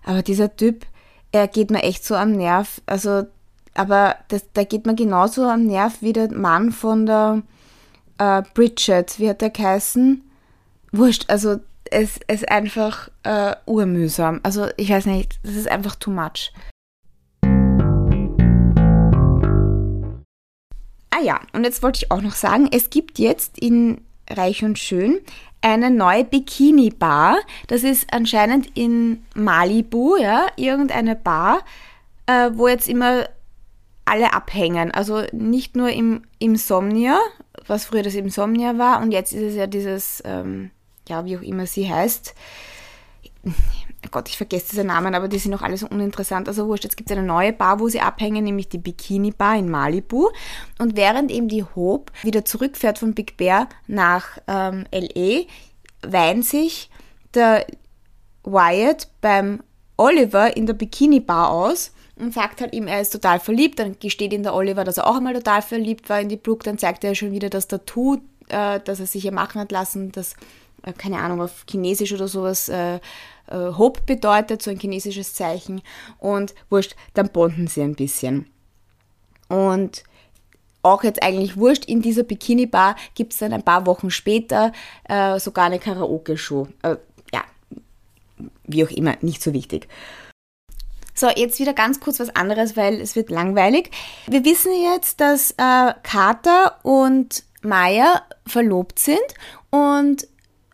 aber 0.04 0.22
dieser 0.22 0.56
Typ, 0.56 0.86
er 1.32 1.48
geht 1.48 1.70
mir 1.70 1.82
echt 1.82 2.04
so 2.04 2.14
am 2.14 2.32
Nerv. 2.32 2.80
Also 2.86 3.24
aber 3.74 4.16
das, 4.28 4.44
da 4.52 4.64
geht 4.64 4.86
man 4.86 4.96
genauso 4.96 5.44
am 5.44 5.64
Nerv 5.64 6.02
wie 6.02 6.12
der 6.12 6.32
Mann 6.32 6.72
von 6.72 7.06
der 7.06 7.42
äh, 8.18 8.42
Bridget. 8.54 9.18
Wie 9.18 9.28
hat 9.28 9.40
der 9.40 9.50
geheißen? 9.50 10.22
Wurscht, 10.92 11.30
also 11.30 11.60
es 11.90 12.18
ist 12.28 12.48
einfach 12.48 13.08
äh, 13.22 13.54
urmühsam. 13.66 14.40
Also 14.42 14.66
ich 14.76 14.90
weiß 14.90 15.06
nicht, 15.06 15.38
das 15.42 15.54
ist 15.54 15.68
einfach 15.68 15.94
too 15.96 16.10
much. 16.10 16.52
Ah 21.12 21.22
ja, 21.22 21.40
und 21.52 21.64
jetzt 21.64 21.82
wollte 21.82 21.98
ich 22.02 22.10
auch 22.10 22.22
noch 22.22 22.34
sagen, 22.34 22.68
es 22.72 22.90
gibt 22.90 23.18
jetzt 23.18 23.58
in 23.58 24.00
Reich 24.28 24.64
und 24.64 24.78
Schön 24.78 25.20
eine 25.62 25.90
neue 25.90 26.24
Bikini-Bar. 26.24 27.38
Das 27.66 27.82
ist 27.82 28.12
anscheinend 28.12 28.76
in 28.76 29.24
Malibu, 29.34 30.16
ja, 30.16 30.46
irgendeine 30.56 31.16
Bar, 31.16 31.60
äh, 32.26 32.50
wo 32.54 32.68
jetzt 32.68 32.88
immer 32.88 33.28
alle 34.04 34.32
abhängen. 34.32 34.90
Also 34.90 35.22
nicht 35.32 35.76
nur 35.76 35.90
im 35.90 36.22
Insomnia, 36.38 37.18
was 37.66 37.84
früher 37.84 38.02
das 38.02 38.14
Insomnia 38.14 38.78
war, 38.78 39.00
und 39.02 39.12
jetzt 39.12 39.32
ist 39.32 39.42
es 39.42 39.54
ja 39.54 39.66
dieses, 39.66 40.22
ähm, 40.24 40.70
ja, 41.08 41.24
wie 41.24 41.36
auch 41.36 41.42
immer 41.42 41.66
sie 41.66 41.92
heißt. 41.92 42.34
Gott, 44.10 44.28
ich 44.28 44.36
vergesse 44.36 44.70
diese 44.70 44.84
Namen, 44.84 45.14
aber 45.14 45.28
die 45.28 45.38
sind 45.38 45.50
noch 45.52 45.62
alle 45.62 45.76
so 45.76 45.86
uninteressant. 45.86 46.48
Also 46.48 46.66
wurscht, 46.66 46.84
jetzt 46.84 46.96
gibt 46.96 47.10
es 47.10 47.16
eine 47.16 47.26
neue 47.26 47.52
Bar, 47.52 47.80
wo 47.80 47.88
sie 47.88 48.00
abhängen, 48.00 48.44
nämlich 48.44 48.68
die 48.68 48.78
Bikini 48.78 49.30
Bar 49.30 49.56
in 49.56 49.68
Malibu. 49.68 50.30
Und 50.78 50.96
während 50.96 51.30
eben 51.30 51.48
die 51.48 51.64
Hope 51.64 52.12
wieder 52.22 52.44
zurückfährt 52.44 52.98
von 52.98 53.14
Big 53.14 53.36
Bear 53.36 53.68
nach 53.86 54.38
ähm, 54.46 54.84
L.A., 54.90 55.46
weint 56.02 56.46
sich 56.46 56.90
der 57.34 57.66
Wyatt 58.42 59.08
beim 59.20 59.62
Oliver 59.96 60.56
in 60.56 60.66
der 60.66 60.74
Bikini 60.74 61.20
Bar 61.20 61.50
aus 61.50 61.92
und 62.16 62.34
sagt 62.34 62.60
halt 62.60 62.74
ihm, 62.74 62.86
er 62.86 63.00
ist 63.00 63.10
total 63.10 63.40
verliebt. 63.40 63.78
Dann 63.78 63.98
gesteht 63.98 64.32
ihm 64.32 64.42
der 64.42 64.54
Oliver, 64.54 64.84
dass 64.84 64.98
er 64.98 65.06
auch 65.06 65.16
einmal 65.16 65.34
total 65.34 65.62
verliebt 65.62 66.08
war 66.08 66.20
in 66.20 66.28
die 66.28 66.36
Brooke. 66.36 66.64
Dann 66.64 66.78
zeigt 66.78 67.04
er 67.04 67.14
schon 67.14 67.32
wieder 67.32 67.50
das 67.50 67.68
Tattoo, 67.68 68.18
äh, 68.48 68.80
das 68.80 69.00
er 69.00 69.06
sich 69.06 69.22
hier 69.22 69.32
machen 69.32 69.60
hat 69.60 69.72
lassen, 69.72 70.12
das, 70.12 70.34
äh, 70.82 70.92
keine 70.92 71.18
Ahnung, 71.18 71.40
auf 71.40 71.64
Chinesisch 71.68 72.12
oder 72.12 72.28
sowas 72.28 72.68
äh, 72.68 73.00
äh, 73.50 73.76
Hope 73.76 74.00
bedeutet, 74.06 74.62
so 74.62 74.70
ein 74.70 74.78
chinesisches 74.78 75.34
Zeichen. 75.34 75.82
Und 76.18 76.54
wurscht, 76.68 76.96
dann 77.14 77.30
bonden 77.30 77.66
sie 77.66 77.82
ein 77.82 77.94
bisschen. 77.94 78.46
Und 79.48 80.04
auch 80.82 81.04
jetzt 81.04 81.22
eigentlich 81.22 81.56
wurscht, 81.56 81.84
in 81.84 82.00
dieser 82.02 82.22
Bikini-Bar 82.22 82.96
gibt 83.14 83.32
es 83.32 83.38
dann 83.40 83.52
ein 83.52 83.62
paar 83.62 83.86
Wochen 83.86 84.10
später 84.10 84.72
äh, 85.08 85.38
sogar 85.38 85.66
eine 85.66 85.78
Karaoke-Show. 85.78 86.68
Äh, 86.82 86.96
ja, 87.32 87.44
wie 88.64 88.84
auch 88.84 88.90
immer, 88.90 89.16
nicht 89.20 89.42
so 89.42 89.52
wichtig. 89.52 89.88
So, 91.14 91.28
jetzt 91.28 91.58
wieder 91.58 91.74
ganz 91.74 92.00
kurz 92.00 92.18
was 92.18 92.34
anderes, 92.34 92.78
weil 92.78 92.98
es 92.98 93.14
wird 93.14 93.28
langweilig. 93.28 93.90
Wir 94.26 94.42
wissen 94.46 94.72
jetzt, 94.72 95.20
dass 95.20 95.50
äh, 95.50 95.92
Carter 96.02 96.78
und 96.82 97.44
Maya 97.60 98.22
verlobt 98.46 98.98
sind 98.98 99.18
und 99.68 100.26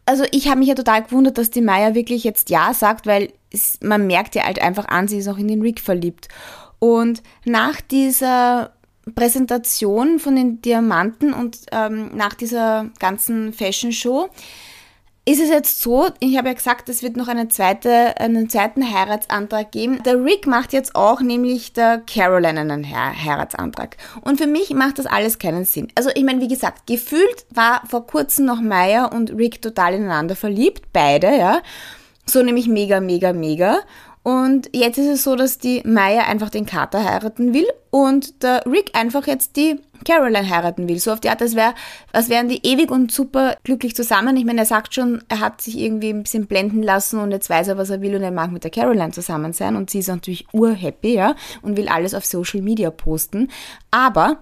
also 0.06 0.24
ich 0.30 0.48
habe 0.48 0.60
mich 0.60 0.68
ja 0.68 0.74
total 0.74 1.02
gewundert, 1.02 1.36
dass 1.36 1.50
die 1.50 1.60
Maya 1.60 1.94
wirklich 1.94 2.24
jetzt 2.24 2.48
Ja 2.48 2.72
sagt, 2.72 3.06
weil 3.06 3.32
es, 3.52 3.78
man 3.82 4.06
merkt 4.06 4.34
ja 4.36 4.44
halt 4.44 4.60
einfach 4.62 4.86
an, 4.86 5.08
sie 5.08 5.18
ist 5.18 5.28
auch 5.28 5.38
in 5.38 5.48
den 5.48 5.62
Rick 5.62 5.80
verliebt. 5.80 6.28
Und 6.78 7.22
nach 7.44 7.80
dieser 7.80 8.72
Präsentation 9.14 10.18
von 10.18 10.36
den 10.36 10.62
Diamanten 10.62 11.32
und 11.32 11.58
ähm, 11.72 12.16
nach 12.16 12.34
dieser 12.34 12.90
ganzen 12.98 13.52
Fashion 13.52 13.92
Show 13.92 14.28
ist 15.28 15.40
es 15.40 15.48
jetzt 15.48 15.82
so, 15.82 16.08
ich 16.20 16.38
habe 16.38 16.48
ja 16.48 16.54
gesagt, 16.54 16.88
es 16.88 17.02
wird 17.02 17.16
noch 17.16 17.26
eine 17.26 17.48
zweite, 17.48 18.16
einen 18.20 18.48
zweiten 18.48 18.88
Heiratsantrag 18.94 19.72
geben. 19.72 20.00
Der 20.04 20.24
Rick 20.24 20.46
macht 20.46 20.72
jetzt 20.72 20.94
auch 20.94 21.20
nämlich 21.20 21.72
der 21.72 21.98
Caroline 22.06 22.60
einen 22.60 22.88
Heiratsantrag. 22.88 23.96
Und 24.20 24.40
für 24.40 24.46
mich 24.46 24.70
macht 24.70 25.00
das 25.00 25.06
alles 25.06 25.40
keinen 25.40 25.64
Sinn. 25.64 25.88
Also 25.96 26.10
ich 26.14 26.22
meine, 26.22 26.40
wie 26.40 26.48
gesagt, 26.48 26.86
gefühlt 26.86 27.44
war 27.50 27.82
vor 27.88 28.06
kurzem 28.06 28.46
noch 28.46 28.60
Maya 28.60 29.06
und 29.06 29.32
Rick 29.36 29.60
total 29.60 29.94
ineinander 29.94 30.36
verliebt, 30.36 30.92
beide, 30.92 31.36
ja. 31.36 31.60
So 32.24 32.42
nämlich 32.42 32.68
mega, 32.68 33.00
mega, 33.00 33.32
mega. 33.32 33.80
Und 34.26 34.70
jetzt 34.72 34.98
ist 34.98 35.06
es 35.06 35.22
so, 35.22 35.36
dass 35.36 35.58
die 35.58 35.82
Maya 35.84 36.22
einfach 36.22 36.50
den 36.50 36.66
Carter 36.66 37.04
heiraten 37.04 37.54
will 37.54 37.68
und 37.90 38.42
der 38.42 38.66
Rick 38.66 38.90
einfach 38.92 39.28
jetzt 39.28 39.54
die 39.54 39.76
Caroline 40.04 40.50
heiraten 40.50 40.88
will. 40.88 40.98
So 40.98 41.12
auf 41.12 41.20
die 41.20 41.28
Art, 41.28 41.40
als, 41.40 41.54
wär, 41.54 41.76
als 42.12 42.28
wären 42.28 42.48
die 42.48 42.66
ewig 42.66 42.90
und 42.90 43.12
super 43.12 43.56
glücklich 43.62 43.94
zusammen. 43.94 44.36
Ich 44.36 44.44
meine, 44.44 44.62
er 44.62 44.66
sagt 44.66 44.94
schon, 44.94 45.22
er 45.28 45.38
hat 45.38 45.60
sich 45.60 45.78
irgendwie 45.78 46.10
ein 46.10 46.24
bisschen 46.24 46.48
blenden 46.48 46.82
lassen 46.82 47.20
und 47.20 47.30
jetzt 47.30 47.48
weiß 47.48 47.68
er, 47.68 47.78
was 47.78 47.90
er 47.90 48.00
will 48.00 48.16
und 48.16 48.22
er 48.24 48.32
mag 48.32 48.50
mit 48.50 48.64
der 48.64 48.72
Caroline 48.72 49.12
zusammen 49.12 49.52
sein 49.52 49.76
und 49.76 49.90
sie 49.90 50.00
ist 50.00 50.08
natürlich 50.08 50.48
urhappy, 50.52 51.14
ja, 51.14 51.36
und 51.62 51.76
will 51.76 51.86
alles 51.86 52.12
auf 52.12 52.24
Social 52.24 52.62
Media 52.62 52.90
posten. 52.90 53.46
Aber 53.92 54.38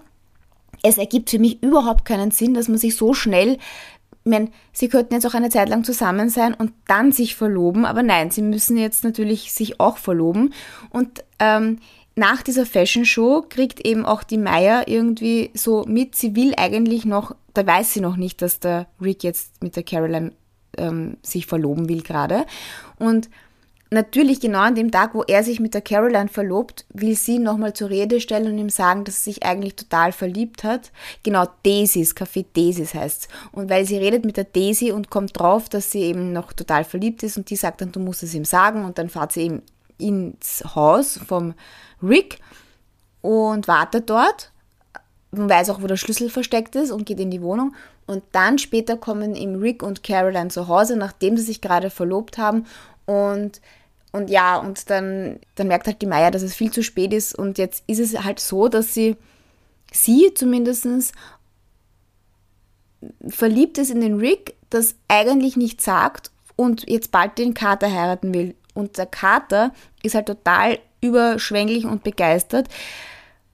es 0.81 0.97
ergibt 0.97 1.29
für 1.29 1.39
mich 1.39 1.61
überhaupt 1.61 2.05
keinen 2.05 2.31
Sinn, 2.31 2.55
dass 2.55 2.67
man 2.67 2.79
sich 2.79 2.95
so 2.95 3.13
schnell 3.13 3.59
ich 4.25 4.31
meine, 4.31 4.49
sie 4.73 4.89
könnten 4.89 5.13
jetzt 5.13 5.27
auch 5.27 5.35
eine 5.35 5.51
Zeit 5.51 5.69
lang 5.69 5.83
zusammen 5.83 6.29
sein 6.29 6.55
und 6.55 6.73
dann 6.87 7.11
sich 7.11 7.35
verloben, 7.35 7.85
aber 7.85 8.01
nein, 8.01 8.31
sie 8.31 8.41
müssen 8.41 8.75
jetzt 8.75 9.03
natürlich 9.03 9.53
sich 9.53 9.79
auch 9.79 9.97
verloben. 9.97 10.51
Und 10.89 11.23
ähm, 11.37 11.77
nach 12.15 12.41
dieser 12.41 12.65
Fashion 12.65 13.05
Show 13.05 13.45
kriegt 13.47 13.85
eben 13.85 14.03
auch 14.03 14.23
die 14.23 14.39
Maya 14.39 14.83
irgendwie 14.87 15.51
so 15.53 15.85
mit, 15.87 16.15
sie 16.15 16.35
will 16.35 16.55
eigentlich 16.57 17.05
noch, 17.05 17.35
da 17.53 17.67
weiß 17.67 17.93
sie 17.93 18.01
noch 18.01 18.17
nicht, 18.17 18.41
dass 18.41 18.59
der 18.59 18.87
Rick 18.99 19.23
jetzt 19.23 19.61
mit 19.61 19.75
der 19.75 19.83
Caroline 19.83 20.31
ähm, 20.75 21.17
sich 21.21 21.45
verloben 21.45 21.87
will 21.87 22.01
gerade. 22.01 22.47
Und 22.97 23.29
natürlich 23.91 24.39
genau 24.39 24.59
an 24.59 24.75
dem 24.75 24.91
Tag, 24.91 25.13
wo 25.13 25.23
er 25.23 25.43
sich 25.43 25.59
mit 25.59 25.73
der 25.73 25.81
Caroline 25.81 26.27
verlobt, 26.27 26.85
will 26.89 27.15
sie 27.15 27.39
nochmal 27.39 27.73
zur 27.73 27.89
Rede 27.89 28.19
stellen 28.19 28.51
und 28.51 28.57
ihm 28.57 28.69
sagen, 28.69 29.03
dass 29.03 29.23
sie 29.23 29.31
sich 29.31 29.43
eigentlich 29.43 29.75
total 29.75 30.11
verliebt 30.11 30.63
hat. 30.63 30.91
Genau, 31.23 31.45
Daisys, 31.63 32.15
Café 32.15 32.45
Daisys 32.53 32.93
heißt's. 32.93 33.27
Und 33.51 33.69
weil 33.69 33.85
sie 33.85 33.97
redet 33.97 34.25
mit 34.25 34.37
der 34.37 34.45
Daisy 34.45 34.91
und 34.91 35.09
kommt 35.09 35.39
drauf, 35.39 35.69
dass 35.69 35.91
sie 35.91 36.01
eben 36.01 36.33
noch 36.33 36.53
total 36.53 36.83
verliebt 36.83 37.23
ist 37.23 37.37
und 37.37 37.49
die 37.49 37.55
sagt 37.55 37.81
dann, 37.81 37.91
du 37.91 37.99
musst 37.99 38.23
es 38.23 38.33
ihm 38.33 38.45
sagen 38.45 38.85
und 38.85 38.97
dann 38.97 39.09
fahrt 39.09 39.31
sie 39.31 39.43
eben 39.43 39.61
ins 39.97 40.63
Haus 40.75 41.19
vom 41.25 41.53
Rick 42.01 42.39
und 43.21 43.67
wartet 43.67 44.09
dort 44.09 44.51
man 45.37 45.49
weiß 45.49 45.69
auch, 45.69 45.81
wo 45.81 45.87
der 45.87 45.97
Schlüssel 45.97 46.29
versteckt 46.29 46.75
ist 46.75 46.91
und 46.91 47.05
geht 47.05 47.19
in 47.19 47.31
die 47.31 47.41
Wohnung. 47.41 47.75
Und 48.07 48.23
dann 48.31 48.57
später 48.59 48.97
kommen 48.97 49.35
ihm 49.35 49.55
Rick 49.55 49.81
und 49.81 50.03
Caroline 50.03 50.49
zu 50.49 50.67
Hause, 50.67 50.95
nachdem 50.95 51.37
sie 51.37 51.43
sich 51.43 51.61
gerade 51.61 51.89
verlobt 51.89 52.37
haben 52.37 52.65
und, 53.05 53.61
und 54.11 54.29
ja, 54.29 54.57
und 54.57 54.89
dann, 54.89 55.39
dann 55.55 55.67
merkt 55.67 55.87
halt 55.87 56.01
die 56.01 56.07
Maya, 56.07 56.31
dass 56.31 56.41
es 56.41 56.55
viel 56.55 56.71
zu 56.71 56.83
spät 56.83 57.13
ist. 57.13 57.35
Und 57.35 57.57
jetzt 57.57 57.83
ist 57.87 57.99
es 57.99 58.23
halt 58.23 58.39
so, 58.39 58.67
dass 58.67 58.93
sie, 58.93 59.17
sie 59.91 60.33
zumindest 60.33 61.13
verliebt 63.27 63.77
ist 63.77 63.91
in 63.91 64.01
den 64.01 64.19
Rick, 64.19 64.55
das 64.69 64.95
eigentlich 65.07 65.57
nicht 65.57 65.81
sagt 65.81 66.31
und 66.55 66.89
jetzt 66.89 67.11
bald 67.11 67.37
den 67.37 67.53
Kater 67.53 67.91
heiraten 67.91 68.33
will. 68.33 68.55
Und 68.73 68.97
der 68.97 69.05
Kater 69.05 69.73
ist 70.03 70.15
halt 70.15 70.25
total 70.25 70.79
überschwänglich 71.01 71.85
und 71.85 72.03
begeistert 72.03 72.67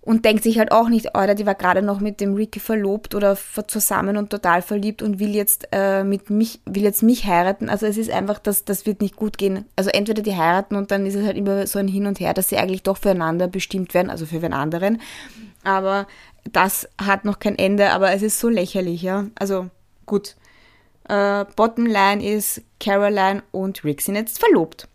und 0.04 0.26
denkt 0.26 0.44
sich 0.44 0.58
halt 0.58 0.72
auch 0.72 0.90
nicht, 0.90 1.16
Alter, 1.16 1.36
die 1.36 1.46
war 1.46 1.54
gerade 1.54 1.84
noch 1.84 2.00
mit 2.00 2.22
dem 2.22 2.34
Ricky 2.34 2.60
verlobt 2.60 3.14
oder 3.14 3.38
zusammen 3.68 4.18
und 4.18 4.32
total 4.32 4.64
verliebt 4.64 5.04
und 5.04 5.20
will 5.20 5.36
jetzt 5.36 5.68
äh, 5.72 6.04
mit 6.04 6.32
mich, 6.32 6.60
will 6.66 6.82
jetzt 6.82 7.04
mich 7.04 7.28
heiraten. 7.28 7.70
Also 7.70 7.86
es 7.86 7.98
ist 7.98 8.10
einfach, 8.10 8.40
das, 8.40 8.66
das 8.66 8.88
wird 8.88 9.02
nicht 9.02 9.16
gut 9.16 9.38
gehen. 9.38 9.66
Also 9.76 9.92
entweder 9.92 10.24
die 10.24 10.36
heiraten 10.36 10.76
und 10.76 10.90
dann 10.90 11.06
ist 11.06 11.14
es 11.14 11.26
halt 11.26 11.38
immer 11.38 11.68
so 11.68 11.78
ein 11.78 11.88
Hin 11.88 12.08
und 12.08 12.20
Her, 12.20 12.34
dass 12.34 12.50
sie 12.50 12.58
eigentlich 12.58 12.82
doch 12.82 12.98
füreinander 12.98 13.48
bestimmt 13.48 13.94
werden, 13.94 14.10
also 14.10 14.26
für 14.26 14.40
den 14.40 14.54
anderen. 14.54 15.00
Aber 15.64 16.08
das 16.52 16.90
hat 17.00 17.24
noch 17.24 17.38
kein 17.38 17.60
Ende, 17.60 17.92
aber 17.92 18.12
es 18.12 18.24
ist 18.24 18.40
so 18.40 18.50
lächerlich, 18.50 19.04
ja. 19.04 19.28
Also 19.38 19.70
gut. 20.08 20.36
Äh, 21.08 21.46
Bottomline 21.56 22.26
ist, 22.26 22.64
Caroline 22.80 23.44
und 23.52 23.84
Rick 23.84 24.02
sind 24.02 24.16
jetzt 24.16 24.40
verlobt. 24.40 24.88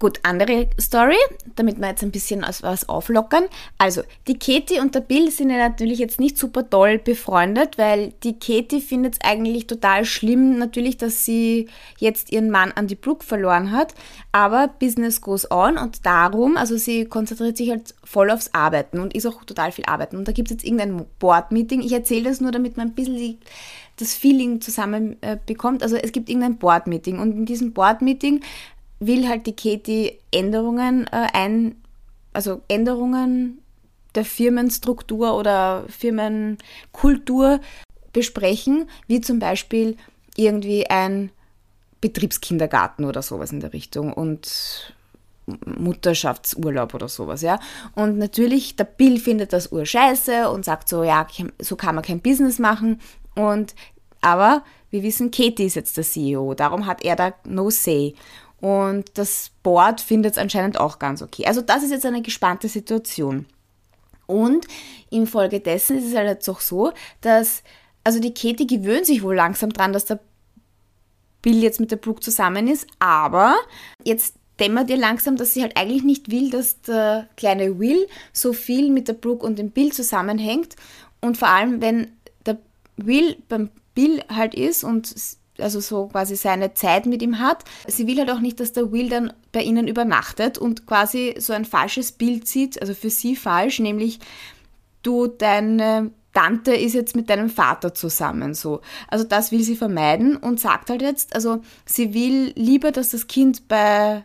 Gut, 0.00 0.20
andere 0.22 0.68
Story, 0.80 1.16
damit 1.56 1.80
wir 1.80 1.88
jetzt 1.88 2.04
ein 2.04 2.12
bisschen 2.12 2.46
was 2.60 2.88
auflockern. 2.88 3.44
Also, 3.78 4.02
die 4.28 4.38
Katie 4.38 4.78
und 4.78 4.94
der 4.94 5.00
Bill 5.00 5.32
sind 5.32 5.50
ja 5.50 5.56
natürlich 5.56 5.98
jetzt 5.98 6.20
nicht 6.20 6.38
super 6.38 6.70
toll 6.70 6.98
befreundet, 6.98 7.78
weil 7.78 8.12
die 8.22 8.38
Katie 8.38 8.80
findet 8.80 9.14
es 9.14 9.20
eigentlich 9.28 9.66
total 9.66 10.04
schlimm, 10.04 10.56
natürlich, 10.56 10.98
dass 10.98 11.24
sie 11.24 11.68
jetzt 11.98 12.30
ihren 12.30 12.48
Mann 12.48 12.70
an 12.70 12.86
die 12.86 12.94
Brooke 12.94 13.24
verloren 13.24 13.72
hat. 13.72 13.92
Aber 14.30 14.68
Business 14.68 15.20
goes 15.20 15.50
on 15.50 15.76
und 15.76 16.06
darum, 16.06 16.56
also 16.56 16.76
sie 16.76 17.04
konzentriert 17.06 17.56
sich 17.56 17.70
halt 17.70 17.92
voll 18.04 18.30
aufs 18.30 18.54
Arbeiten 18.54 19.00
und 19.00 19.16
ist 19.16 19.26
auch 19.26 19.42
total 19.44 19.72
viel 19.72 19.86
arbeiten. 19.86 20.16
Und 20.16 20.28
da 20.28 20.32
gibt 20.32 20.48
es 20.48 20.52
jetzt 20.52 20.64
irgendein 20.64 21.06
Board-Meeting. 21.18 21.80
Ich 21.82 21.92
erzähle 21.92 22.28
das 22.28 22.40
nur, 22.40 22.52
damit 22.52 22.76
man 22.76 22.88
ein 22.88 22.94
bisschen 22.94 23.38
das 23.96 24.14
Feeling 24.14 24.60
zusammen 24.60 25.16
äh, 25.22 25.36
bekommt. 25.44 25.82
Also 25.82 25.96
es 25.96 26.12
gibt 26.12 26.28
irgendein 26.28 26.58
Board-Meeting 26.58 27.18
und 27.18 27.32
in 27.32 27.46
diesem 27.46 27.72
Board-Meeting 27.72 28.42
will 29.00 29.28
halt 29.28 29.46
die 29.46 29.56
Katie 29.56 30.18
Änderungen 30.30 31.06
äh, 31.06 31.28
ein, 31.32 31.76
also 32.32 32.62
Änderungen 32.68 33.58
der 34.14 34.24
Firmenstruktur 34.24 35.36
oder 35.36 35.84
Firmenkultur 35.88 37.60
besprechen, 38.12 38.88
wie 39.06 39.20
zum 39.20 39.38
Beispiel 39.38 39.96
irgendwie 40.36 40.88
ein 40.88 41.30
Betriebskindergarten 42.00 43.04
oder 43.04 43.22
sowas 43.22 43.52
in 43.52 43.60
der 43.60 43.72
Richtung. 43.72 44.12
Und 44.12 44.94
Mutterschaftsurlaub 45.64 46.94
oder 46.94 47.08
sowas, 47.08 47.42
ja. 47.42 47.58
Und 47.94 48.18
natürlich, 48.18 48.76
der 48.76 48.84
Bill 48.84 49.18
findet 49.18 49.52
das 49.52 49.72
urscheiße 49.72 50.50
und 50.50 50.64
sagt 50.64 50.88
so, 50.88 51.02
ja, 51.02 51.26
so 51.58 51.76
kann 51.76 51.94
man 51.94 52.04
kein 52.04 52.20
Business 52.20 52.58
machen. 52.58 53.00
Und, 53.34 53.74
aber 54.20 54.62
wir 54.90 55.02
wissen, 55.02 55.30
Katie 55.30 55.64
ist 55.64 55.76
jetzt 55.76 55.96
der 55.96 56.04
CEO, 56.04 56.54
darum 56.54 56.86
hat 56.86 57.04
er 57.04 57.16
da 57.16 57.34
no 57.46 57.70
say. 57.70 58.14
Und 58.60 59.10
das 59.14 59.50
Board 59.62 60.00
findet 60.00 60.32
es 60.32 60.38
anscheinend 60.38 60.80
auch 60.80 60.98
ganz 60.98 61.22
okay. 61.22 61.46
Also 61.46 61.60
das 61.60 61.82
ist 61.82 61.90
jetzt 61.90 62.06
eine 62.06 62.22
gespannte 62.22 62.68
Situation. 62.68 63.46
Und 64.26 64.66
infolgedessen 65.10 65.98
ist 65.98 66.06
es 66.06 66.14
halt 66.14 66.28
jetzt 66.28 66.48
auch 66.48 66.60
so, 66.60 66.92
dass, 67.20 67.62
also 68.04 68.20
die 68.20 68.34
Katie 68.34 68.66
gewöhnt 68.66 69.06
sich 69.06 69.22
wohl 69.22 69.36
langsam 69.36 69.72
dran, 69.72 69.92
dass 69.92 70.04
der 70.04 70.20
Bill 71.40 71.62
jetzt 71.62 71.80
mit 71.80 71.90
der 71.90 71.96
Brooke 71.96 72.20
zusammen 72.20 72.68
ist, 72.68 72.86
aber 72.98 73.56
jetzt 74.04 74.34
dämmert 74.58 74.90
ihr 74.90 74.96
langsam, 74.96 75.36
dass 75.36 75.54
sie 75.54 75.62
halt 75.62 75.76
eigentlich 75.76 76.02
nicht 76.02 76.30
will, 76.30 76.50
dass 76.50 76.80
der 76.82 77.28
kleine 77.36 77.78
Will 77.78 78.06
so 78.32 78.52
viel 78.52 78.90
mit 78.90 79.08
der 79.08 79.12
Brooke 79.14 79.46
und 79.46 79.58
dem 79.58 79.70
Bill 79.70 79.92
zusammenhängt. 79.92 80.74
Und 81.20 81.36
vor 81.36 81.48
allem, 81.48 81.80
wenn 81.80 82.12
der 82.44 82.58
Will 82.96 83.36
beim 83.48 83.70
Bill 83.94 84.22
halt 84.28 84.54
ist 84.54 84.84
und 84.84 85.14
also 85.58 85.80
so 85.80 86.06
quasi 86.08 86.36
seine 86.36 86.74
Zeit 86.74 87.06
mit 87.06 87.22
ihm 87.22 87.38
hat. 87.38 87.64
Sie 87.86 88.06
will 88.06 88.18
halt 88.18 88.30
auch 88.30 88.40
nicht, 88.40 88.60
dass 88.60 88.72
der 88.72 88.92
Will 88.92 89.08
dann 89.08 89.32
bei 89.52 89.62
ihnen 89.62 89.88
übernachtet 89.88 90.58
und 90.58 90.86
quasi 90.86 91.34
so 91.38 91.52
ein 91.52 91.64
falsches 91.64 92.12
Bild 92.12 92.46
sieht, 92.46 92.80
also 92.80 92.94
für 92.94 93.10
sie 93.10 93.36
falsch, 93.36 93.78
nämlich 93.80 94.20
du, 95.02 95.26
deine 95.26 96.10
Tante 96.34 96.74
ist 96.74 96.94
jetzt 96.94 97.16
mit 97.16 97.30
deinem 97.30 97.50
Vater 97.50 97.94
zusammen, 97.94 98.54
so. 98.54 98.80
Also 99.08 99.24
das 99.24 99.50
will 99.50 99.62
sie 99.62 99.76
vermeiden 99.76 100.36
und 100.36 100.60
sagt 100.60 100.90
halt 100.90 101.02
jetzt, 101.02 101.34
also 101.34 101.62
sie 101.84 102.14
will 102.14 102.52
lieber, 102.54 102.92
dass 102.92 103.10
das 103.10 103.26
Kind 103.26 103.66
bei 103.66 104.24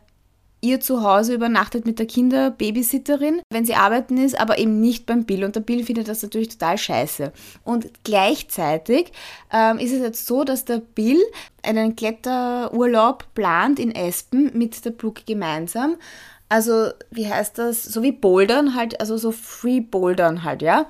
ihr 0.64 0.80
zu 0.80 1.04
Hause 1.04 1.34
übernachtet 1.34 1.86
mit 1.86 2.00
der 2.00 2.06
Kinderbabysitterin, 2.06 3.42
wenn 3.52 3.66
sie 3.66 3.76
arbeiten 3.76 4.18
ist, 4.18 4.40
aber 4.40 4.58
eben 4.58 4.80
nicht 4.80 5.06
beim 5.06 5.26
Bill. 5.26 5.44
Und 5.44 5.56
der 5.56 5.62
Bill 5.62 5.84
findet 5.84 6.08
das 6.08 6.24
natürlich 6.24 6.50
total 6.50 6.78
scheiße. 6.78 7.34
Und 7.64 7.92
gleichzeitig 8.04 9.12
ähm, 9.52 9.78
ist 9.78 9.92
es 9.92 10.00
jetzt 10.00 10.26
so, 10.26 10.44
dass 10.44 10.66
der 10.66 10.80
Bill 10.80 11.22
einen 11.62 11.96
Kletterurlaub 11.96 13.26
plant 13.36 13.78
in 13.78 13.94
Espen 13.94 14.52
mit 14.54 14.84
der 14.86 14.92
Brooke 14.92 15.24
gemeinsam. 15.26 15.98
Also, 16.48 16.92
wie 17.12 17.28
heißt 17.28 17.58
das? 17.58 17.84
So 17.84 18.04
wie 18.04 18.12
Bouldern 18.12 18.76
halt, 18.76 19.00
also 19.00 19.18
so 19.18 19.32
Free 19.32 19.82
Bouldern 19.82 20.44
halt, 20.44 20.62
ja. 20.62 20.86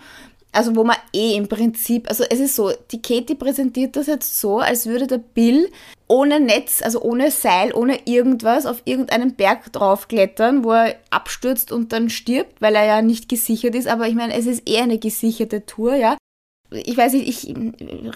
Also 0.54 0.76
wo 0.76 0.84
man 0.84 0.98
eh 1.14 1.36
im 1.36 1.48
Prinzip, 1.48 2.08
also 2.08 2.24
es 2.30 2.40
ist 2.40 2.56
so, 2.56 2.72
die 2.92 3.02
Katie 3.02 3.34
präsentiert 3.34 3.96
das 3.96 4.06
jetzt 4.06 4.40
so, 4.40 4.60
als 4.60 4.86
würde 4.86 5.08
der 5.08 5.18
Bill 5.18 5.70
ohne 6.08 6.40
Netz, 6.40 6.84
also 6.84 7.02
ohne 7.02 7.32
Seil, 7.32 7.74
ohne 7.74 8.02
irgendwas 8.06 8.68
auf 8.68 8.84
irgendeinen 8.86 9.34
Berg 9.34 9.74
draufklettern, 9.74 10.64
wo 10.64 10.72
er 10.72 10.96
abstürzt 11.10 11.72
und 11.72 11.92
dann 11.92 12.12
stirbt, 12.12 12.62
weil 12.62 12.76
er 12.76 12.86
ja 12.86 13.02
nicht 13.02 13.30
gesichert 13.30 13.74
ist. 13.74 13.88
Aber 13.88 14.08
ich 14.08 14.14
meine, 14.14 14.36
es 14.36 14.46
ist 14.46 14.70
eher 14.70 14.84
eine 14.84 15.00
gesicherte 15.00 15.66
Tour, 15.66 15.96
ja. 15.96 16.18
Ich 16.72 16.98
weiß 16.98 17.14
nicht, 17.14 17.28
ich 17.28 17.56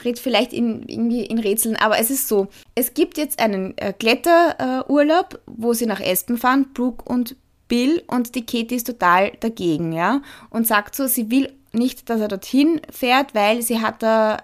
rede 0.03 0.21
vielleicht 0.21 0.53
in, 0.53 0.87
irgendwie 0.87 1.25
in 1.25 1.39
Rätseln, 1.39 1.75
aber 1.75 1.99
es 1.99 2.11
ist 2.11 2.27
so. 2.27 2.47
Es 2.75 2.93
gibt 2.93 3.17
jetzt 3.17 3.39
einen 3.39 3.75
äh, 3.77 3.93
Kletterurlaub, 3.93 5.33
äh, 5.33 5.37
wo 5.47 5.73
sie 5.73 5.85
nach 5.87 5.99
Espen 5.99 6.37
fahren, 6.37 6.67
Brooke 6.73 7.03
und 7.11 7.35
Bill 7.67 8.03
und 8.07 8.35
die 8.35 8.45
Katie 8.45 8.75
ist 8.75 8.87
total 8.87 9.31
dagegen, 9.39 9.91
ja, 9.91 10.21
und 10.49 10.67
sagt 10.67 10.95
so, 10.95 11.07
sie 11.07 11.29
will 11.29 11.53
nicht, 11.73 12.09
dass 12.09 12.21
er 12.21 12.27
dorthin 12.27 12.81
fährt, 12.91 13.35
weil 13.35 13.61
sie 13.61 13.81
hat 13.81 14.01
da, 14.01 14.37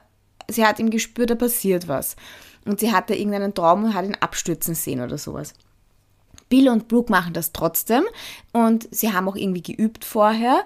sie 0.50 0.65
hat 0.65 0.80
ihm 0.80 0.89
gespürt, 0.89 1.30
da 1.30 1.36
passiert 1.36 1.88
was. 1.88 2.15
Und 2.65 2.80
sie 2.80 2.92
hatte 2.92 3.15
irgendeinen 3.15 3.53
Traum 3.53 3.84
und 3.84 3.94
hat 3.94 4.06
ihn 4.06 4.18
abstürzen 4.20 4.75
sehen 4.75 5.01
oder 5.01 5.18
sowas. 5.18 5.53
Bill 6.50 6.70
und 6.70 6.88
Brooke 6.88 7.12
machen 7.12 7.34
das 7.34 7.51
trotzdem 7.51 8.03
und 8.51 8.88
sie 8.92 9.12
haben 9.12 9.27
auch 9.27 9.36
irgendwie 9.36 9.63
geübt 9.63 10.06
vorher. 10.06 10.65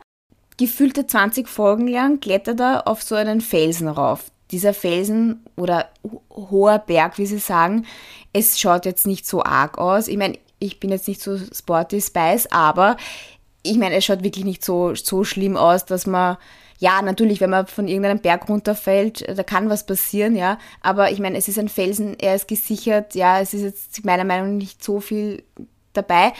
Gefühlte 0.58 1.08
20 1.08 1.48
Folgen 1.48 1.88
lang 1.88 2.20
klettert 2.20 2.60
er 2.60 2.88
auf 2.88 3.02
so 3.02 3.16
einen 3.16 3.42
Felsen 3.42 3.88
rauf. 3.88 4.32
Dieser 4.52 4.74
Felsen 4.74 5.46
oder 5.56 5.90
hoher 6.30 6.80
Berg, 6.80 7.18
wie 7.18 7.26
sie 7.26 7.38
sagen, 7.38 7.86
es 8.34 8.60
schaut 8.60 8.86
jetzt 8.86 9.08
nicht 9.08 9.26
so 9.26 9.44
arg 9.44 9.78
aus. 9.78 10.08
Ich 10.08 10.18
meine, 10.18 10.38
ich 10.59 10.79
bin 10.79 10.89
jetzt 10.89 11.07
nicht 11.07 11.22
so 11.22 11.37
sporty 11.37 12.01
Spice, 12.01 12.48
aber 12.51 12.98
ich 13.63 13.77
meine, 13.77 13.96
es 13.96 14.05
schaut 14.05 14.24
wirklich 14.24 14.46
nicht 14.46 14.63
so, 14.63 14.96
so 14.96 15.24
schlimm 15.24 15.57
aus, 15.57 15.85
dass 15.85 16.07
man, 16.07 16.37
ja, 16.79 17.01
natürlich, 17.01 17.41
wenn 17.41 17.50
man 17.50 17.67
von 17.67 17.87
irgendeinem 17.87 18.20
Berg 18.20 18.48
runterfällt, 18.50 19.25
da 19.37 19.43
kann 19.43 19.70
was 19.70 19.85
passieren, 19.85 20.35
ja, 20.35 20.57
aber 20.81 21.11
ich 21.11 21.20
meine, 21.20 21.37
es 21.37 21.48
ist 21.48 21.59
ein 21.59 21.70
Felsen, 21.70 22.17
er 22.20 22.35
ist 22.35 22.48
gesichert, 22.48 23.15
ja, 23.15 23.39
es 23.39 23.53
ist 23.53 23.63
jetzt 23.63 24.05
meiner 24.05 24.24
Meinung 24.24 24.53
nach 24.53 24.63
nicht 24.63 24.83
so 24.83 25.00
viel 25.00 25.43
dabei. 25.93 26.33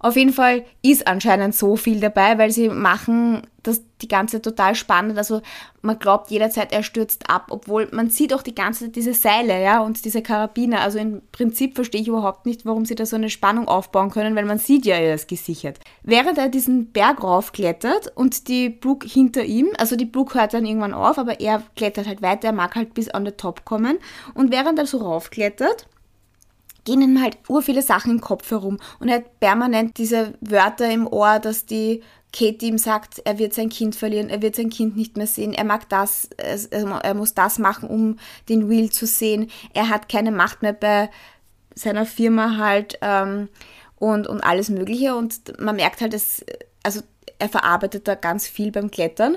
Auf 0.00 0.16
jeden 0.16 0.32
Fall 0.32 0.64
ist 0.80 1.08
anscheinend 1.08 1.54
so 1.54 1.76
viel 1.76 1.98
dabei, 1.98 2.38
weil 2.38 2.52
sie 2.52 2.68
machen 2.68 3.42
das 3.64 3.82
die 4.00 4.08
ganze 4.08 4.40
total 4.40 4.76
spannend. 4.76 5.18
Also 5.18 5.42
man 5.82 5.98
glaubt 5.98 6.30
jederzeit, 6.30 6.72
er 6.72 6.84
stürzt 6.84 7.28
ab, 7.28 7.48
obwohl 7.50 7.88
man 7.90 8.08
sieht 8.08 8.32
auch 8.32 8.42
die 8.42 8.54
ganze 8.54 8.84
Zeit 8.84 8.96
diese 8.96 9.12
Seile, 9.12 9.60
ja, 9.60 9.80
und 9.80 10.04
diese 10.04 10.22
Karabiner. 10.22 10.80
Also 10.80 10.98
im 10.98 11.22
Prinzip 11.32 11.74
verstehe 11.74 12.00
ich 12.00 12.08
überhaupt 12.08 12.46
nicht, 12.46 12.64
warum 12.64 12.84
sie 12.84 12.94
da 12.94 13.04
so 13.06 13.16
eine 13.16 13.28
Spannung 13.28 13.66
aufbauen 13.66 14.10
können, 14.10 14.36
weil 14.36 14.44
man 14.44 14.58
sieht 14.58 14.86
ja, 14.86 14.94
er 14.94 15.16
ist 15.16 15.26
gesichert. 15.26 15.80
Während 16.04 16.38
er 16.38 16.48
diesen 16.48 16.92
Berg 16.92 17.22
raufklettert 17.24 18.12
und 18.14 18.46
die 18.46 18.68
Brooke 18.70 19.06
hinter 19.06 19.44
ihm, 19.44 19.68
also 19.78 19.96
die 19.96 20.06
Brooke 20.06 20.38
hört 20.38 20.54
dann 20.54 20.64
irgendwann 20.64 20.94
auf, 20.94 21.18
aber 21.18 21.40
er 21.40 21.62
klettert 21.74 22.06
halt 22.06 22.22
weiter, 22.22 22.48
er 22.48 22.54
mag 22.54 22.76
halt 22.76 22.94
bis 22.94 23.08
an 23.08 23.24
den 23.24 23.36
Top 23.36 23.64
kommen. 23.64 23.98
Und 24.34 24.52
während 24.52 24.78
er 24.78 24.86
so 24.86 24.98
raufklettert, 24.98 25.88
gehen 26.88 27.02
ihm 27.02 27.20
halt 27.20 27.36
ur 27.48 27.60
viele 27.60 27.82
Sachen 27.82 28.12
im 28.12 28.20
Kopf 28.22 28.50
herum. 28.50 28.78
Und 28.98 29.08
er 29.08 29.16
hat 29.16 29.40
permanent 29.40 29.98
diese 29.98 30.32
Wörter 30.40 30.90
im 30.90 31.06
Ohr, 31.06 31.38
dass 31.38 31.66
die 31.66 32.02
Katie 32.32 32.68
ihm 32.68 32.78
sagt, 32.78 33.20
er 33.24 33.38
wird 33.38 33.52
sein 33.52 33.68
Kind 33.68 33.94
verlieren, 33.94 34.30
er 34.30 34.40
wird 34.40 34.56
sein 34.56 34.70
Kind 34.70 34.96
nicht 34.96 35.18
mehr 35.18 35.26
sehen, 35.26 35.52
er 35.52 35.64
mag 35.64 35.88
das, 35.90 36.30
er 36.36 37.14
muss 37.14 37.34
das 37.34 37.58
machen, 37.58 37.88
um 37.90 38.18
den 38.48 38.68
Will 38.70 38.90
zu 38.90 39.06
sehen, 39.06 39.50
er 39.74 39.90
hat 39.90 40.08
keine 40.08 40.30
Macht 40.30 40.62
mehr 40.62 40.72
bei 40.72 41.10
seiner 41.74 42.06
Firma 42.06 42.56
halt 42.56 42.98
ähm, 43.02 43.48
und, 43.96 44.26
und 44.26 44.40
alles 44.40 44.70
Mögliche. 44.70 45.14
Und 45.14 45.60
man 45.60 45.76
merkt 45.76 46.00
halt, 46.00 46.14
dass, 46.14 46.44
also 46.82 47.00
er 47.38 47.50
verarbeitet 47.50 48.08
da 48.08 48.14
ganz 48.14 48.48
viel 48.48 48.72
beim 48.72 48.90
Klettern 48.90 49.36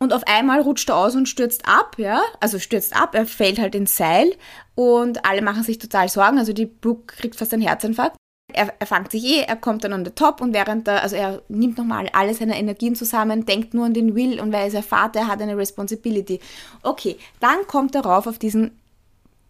und 0.00 0.12
auf 0.12 0.26
einmal 0.26 0.60
rutscht 0.60 0.88
er 0.88 0.96
aus 0.96 1.14
und 1.14 1.28
stürzt 1.28 1.66
ab, 1.66 1.96
ja, 1.98 2.22
also 2.40 2.58
stürzt 2.58 2.96
ab, 2.96 3.14
er 3.14 3.26
fällt 3.26 3.58
halt 3.58 3.74
ins 3.74 3.96
Seil 3.96 4.34
und 4.74 5.24
alle 5.24 5.42
machen 5.42 5.62
sich 5.62 5.78
total 5.78 6.08
Sorgen, 6.08 6.38
also 6.38 6.52
die 6.52 6.66
Brooke 6.66 7.14
kriegt 7.14 7.36
fast 7.36 7.52
einen 7.52 7.62
Herzinfarkt. 7.62 8.16
Er, 8.52 8.72
er 8.80 8.86
fängt 8.86 9.12
sich 9.12 9.24
eh, 9.24 9.42
er 9.42 9.54
kommt 9.54 9.84
dann 9.84 9.92
an 9.92 10.02
den 10.02 10.14
Top 10.14 10.40
und 10.40 10.52
während 10.54 10.88
er, 10.88 11.02
also 11.02 11.14
er 11.14 11.42
nimmt 11.48 11.78
nochmal 11.78 12.08
alle 12.12 12.34
seine 12.34 12.58
Energien 12.58 12.96
zusammen, 12.96 13.46
denkt 13.46 13.74
nur 13.74 13.84
an 13.84 13.94
den 13.94 14.16
Will 14.16 14.40
und 14.40 14.52
weil 14.52 14.62
er 14.62 14.66
ist 14.66 14.74
ein 14.74 14.82
Vater, 14.82 15.20
er 15.20 15.28
hat 15.28 15.40
eine 15.40 15.56
Responsibility. 15.56 16.40
Okay, 16.82 17.16
dann 17.38 17.66
kommt 17.68 17.94
er 17.94 18.00
rauf 18.00 18.26
auf 18.26 18.38
diesen, 18.38 18.76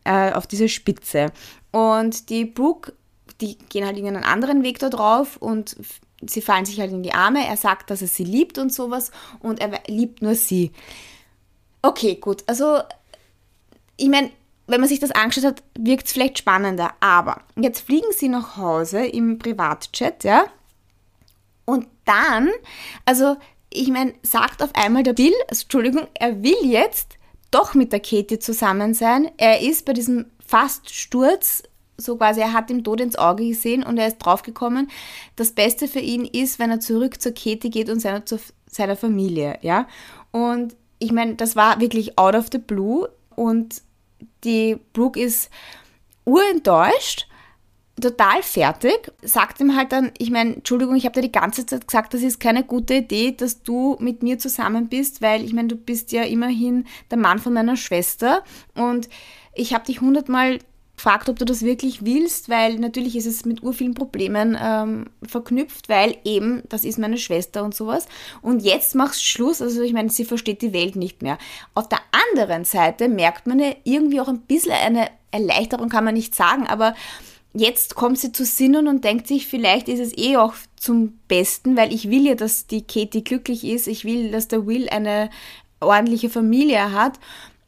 äh, 0.04 0.32
auf 0.32 0.46
diese 0.46 0.68
Spitze 0.68 1.32
und 1.70 2.28
die 2.28 2.44
Brooke, 2.44 2.92
die 3.40 3.56
gehen 3.56 3.86
halt 3.86 3.96
in 3.96 4.06
einen 4.06 4.24
anderen 4.24 4.64
Weg 4.64 4.80
da 4.80 4.90
drauf 4.90 5.38
und 5.38 5.76
sie 6.26 6.42
fallen 6.42 6.64
sich 6.64 6.80
halt 6.80 6.92
in 6.92 7.02
die 7.02 7.14
Arme. 7.14 7.46
Er 7.46 7.56
sagt, 7.56 7.90
dass 7.90 8.02
er 8.02 8.08
sie 8.08 8.24
liebt 8.24 8.58
und 8.58 8.72
sowas 8.72 9.10
und 9.40 9.60
er 9.60 9.80
liebt 9.86 10.22
nur 10.22 10.34
sie. 10.34 10.72
Okay, 11.82 12.16
gut. 12.16 12.44
Also, 12.46 12.80
ich 13.96 14.08
meine, 14.08 14.30
wenn 14.66 14.80
man 14.80 14.88
sich 14.88 15.00
das 15.00 15.10
angeschaut 15.10 15.44
hat, 15.44 15.62
wirkt 15.78 16.06
es 16.06 16.12
vielleicht 16.12 16.38
spannender. 16.38 16.94
Aber 17.00 17.42
jetzt 17.56 17.80
fliegen 17.80 18.12
sie 18.16 18.28
nach 18.28 18.56
Hause 18.56 19.04
im 19.04 19.38
Privatchat, 19.38 20.24
ja? 20.24 20.44
Und 21.64 21.86
dann, 22.04 22.50
also, 23.04 23.36
ich 23.72 23.88
meine, 23.88 24.14
sagt 24.22 24.62
auf 24.62 24.74
einmal 24.74 25.02
der 25.02 25.12
Bill, 25.12 25.32
also, 25.48 25.62
Entschuldigung, 25.62 26.06
er 26.14 26.42
will 26.42 26.64
jetzt 26.64 27.16
doch 27.50 27.74
mit 27.74 27.92
der 27.92 28.00
Katie 28.00 28.38
zusammen 28.38 28.94
sein. 28.94 29.30
Er 29.36 29.60
ist 29.60 29.84
bei 29.84 29.92
diesem 29.92 30.26
Faststurz 30.46 31.62
so 32.00 32.16
quasi, 32.16 32.40
er 32.40 32.52
hat 32.52 32.70
ihm 32.70 32.84
Tod 32.84 33.00
ins 33.00 33.16
Auge 33.16 33.46
gesehen 33.46 33.82
und 33.82 33.98
er 33.98 34.08
ist 34.08 34.18
draufgekommen, 34.18 34.90
das 35.36 35.52
Beste 35.52 35.88
für 35.88 36.00
ihn 36.00 36.24
ist, 36.24 36.58
wenn 36.58 36.70
er 36.70 36.80
zurück 36.80 37.20
zur 37.20 37.32
Katie 37.32 37.70
geht 37.70 37.90
und 37.90 38.00
seiner, 38.00 38.26
zu 38.26 38.38
seiner 38.66 38.96
Familie, 38.96 39.58
ja. 39.62 39.86
Und 40.30 40.76
ich 40.98 41.12
meine, 41.12 41.34
das 41.34 41.56
war 41.56 41.80
wirklich 41.80 42.18
out 42.18 42.34
of 42.34 42.48
the 42.52 42.58
blue 42.58 43.08
und 43.34 43.82
die 44.44 44.78
Brooke 44.92 45.20
ist 45.20 45.50
urenttäuscht, 46.24 47.26
total 48.00 48.42
fertig, 48.42 49.12
sagt 49.22 49.60
ihm 49.60 49.76
halt 49.76 49.92
dann, 49.92 50.12
ich 50.18 50.30
meine, 50.30 50.56
Entschuldigung, 50.56 50.96
ich 50.96 51.04
habe 51.04 51.14
dir 51.14 51.28
die 51.28 51.32
ganze 51.32 51.66
Zeit 51.66 51.86
gesagt, 51.86 52.14
das 52.14 52.22
ist 52.22 52.40
keine 52.40 52.64
gute 52.64 52.94
Idee, 52.94 53.32
dass 53.32 53.62
du 53.62 53.96
mit 54.00 54.22
mir 54.22 54.38
zusammen 54.38 54.88
bist, 54.88 55.22
weil 55.22 55.44
ich 55.44 55.52
meine, 55.52 55.68
du 55.68 55.76
bist 55.76 56.12
ja 56.12 56.22
immerhin 56.22 56.86
der 57.10 57.18
Mann 57.18 57.38
von 57.38 57.52
meiner 57.52 57.76
Schwester 57.76 58.42
und 58.74 59.08
ich 59.54 59.74
habe 59.74 59.84
dich 59.84 60.00
hundertmal 60.00 60.58
gefragt, 61.00 61.30
ob 61.30 61.38
du 61.38 61.46
das 61.46 61.62
wirklich 61.62 62.04
willst, 62.04 62.50
weil 62.50 62.78
natürlich 62.78 63.16
ist 63.16 63.24
es 63.24 63.46
mit 63.46 63.62
urvielen 63.62 63.94
Problemen 63.94 64.56
ähm, 64.60 65.06
verknüpft, 65.22 65.88
weil 65.88 66.18
eben, 66.24 66.62
das 66.68 66.84
ist 66.84 66.98
meine 66.98 67.16
Schwester 67.16 67.64
und 67.64 67.74
sowas. 67.74 68.06
Und 68.42 68.62
jetzt 68.62 68.94
machst 68.94 69.20
du 69.20 69.24
Schluss, 69.24 69.62
also 69.62 69.80
ich 69.80 69.94
meine, 69.94 70.10
sie 70.10 70.26
versteht 70.26 70.60
die 70.60 70.74
Welt 70.74 70.96
nicht 70.96 71.22
mehr. 71.22 71.38
Auf 71.72 71.88
der 71.88 72.00
anderen 72.30 72.66
Seite 72.66 73.08
merkt 73.08 73.46
man 73.46 73.60
ja 73.60 73.72
irgendwie 73.84 74.20
auch 74.20 74.28
ein 74.28 74.40
bisschen 74.40 74.72
eine 74.72 75.08
Erleichterung, 75.30 75.88
kann 75.88 76.04
man 76.04 76.12
nicht 76.12 76.34
sagen, 76.34 76.66
aber 76.66 76.94
jetzt 77.54 77.94
kommt 77.94 78.18
sie 78.18 78.32
zu 78.32 78.44
Sinnen 78.44 78.86
und 78.86 79.02
denkt 79.02 79.26
sich, 79.26 79.46
vielleicht 79.46 79.88
ist 79.88 80.00
es 80.00 80.18
eh 80.18 80.36
auch 80.36 80.52
zum 80.76 81.18
Besten, 81.28 81.78
weil 81.78 81.94
ich 81.94 82.10
will 82.10 82.26
ja, 82.26 82.34
dass 82.34 82.66
die 82.66 82.82
Katie 82.82 83.24
glücklich 83.24 83.64
ist. 83.64 83.86
Ich 83.86 84.04
will, 84.04 84.30
dass 84.32 84.48
der 84.48 84.66
Will 84.66 84.90
eine 84.90 85.30
ordentliche 85.80 86.28
Familie 86.28 86.92
hat. 86.92 87.18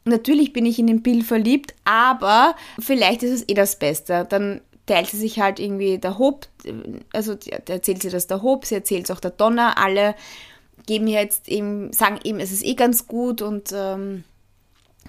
Natürlich 0.05 0.53
bin 0.53 0.65
ich 0.65 0.79
in 0.79 0.87
den 0.87 1.01
Bill 1.01 1.23
verliebt, 1.23 1.73
aber 1.85 2.55
vielleicht 2.79 3.23
ist 3.23 3.31
es 3.31 3.49
eh 3.49 3.53
das 3.53 3.79
Beste. 3.79 4.25
Dann 4.29 4.61
teilt 4.85 5.07
sie 5.07 5.17
sich 5.17 5.39
halt 5.39 5.59
irgendwie 5.59 5.97
der 5.97 6.17
Hope, 6.17 6.47
also 7.13 7.35
erzählt 7.67 8.01
sie 8.01 8.09
das 8.09 8.27
der 8.27 8.41
Hope, 8.41 8.67
sie 8.67 8.75
erzählt 8.75 9.05
es 9.05 9.11
auch 9.11 9.21
der 9.21 9.31
Donner, 9.31 9.77
alle 9.77 10.15
geben 10.85 11.07
jetzt 11.07 11.47
eben, 11.47 11.93
sagen 11.93 12.19
eben, 12.23 12.39
es 12.39 12.51
ist 12.51 12.65
eh 12.65 12.73
ganz 12.73 13.07
gut 13.07 13.41
und 13.41 13.71
ähm, 13.73 14.25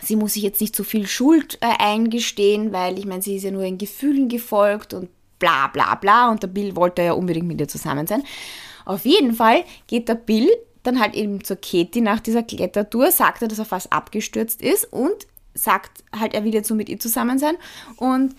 sie 0.01 0.15
muss 0.15 0.35
sich 0.35 0.45
jetzt 0.45 0.61
nicht 0.61 0.77
so 0.77 0.85
viel 0.85 1.07
Schuld 1.07 1.59
äh, 1.61 1.83
eingestehen, 1.83 2.73
weil 2.73 2.99
ich 2.99 3.07
meine, 3.07 3.23
sie 3.23 3.37
ist 3.37 3.43
ja 3.43 3.51
nur 3.51 3.65
in 3.65 3.79
Gefühlen 3.79 4.29
gefolgt 4.29 4.95
und 4.95 5.09
bla 5.41 5.67
bla 5.69 5.97
bla 5.97 6.31
und 6.31 6.43
der 6.43 6.49
Bill 6.49 6.77
wollte 6.77 7.03
ja 7.03 7.13
unbedingt 7.13 7.49
mit 7.49 7.61
ihr 7.61 7.69
zusammen 7.69 8.07
sein. 8.07 8.23
Auf 8.85 9.05
jeden 9.05 9.35
Fall 9.35 9.65
geht 9.89 10.09
der 10.09 10.15
Bill 10.15 10.49
dann 10.85 11.01
halt 11.01 11.15
eben 11.15 11.43
zur 11.43 11.57
Katie 11.57 12.01
nach 12.01 12.21
dieser 12.21 12.43
Klettertour, 12.43 13.11
sagt 13.11 13.43
er, 13.43 13.49
dass 13.49 13.59
er 13.59 13.65
fast 13.65 13.93
abgestürzt 13.93 14.63
ist 14.63 14.93
und 14.93 15.27
sagt 15.55 16.05
halt, 16.19 16.35
er 16.35 16.45
will 16.45 16.55
jetzt 16.55 16.69
so 16.69 16.75
mit 16.75 16.89
ihr 16.89 16.99
zusammen 16.99 17.39
sein 17.39 17.57
und 17.97 18.35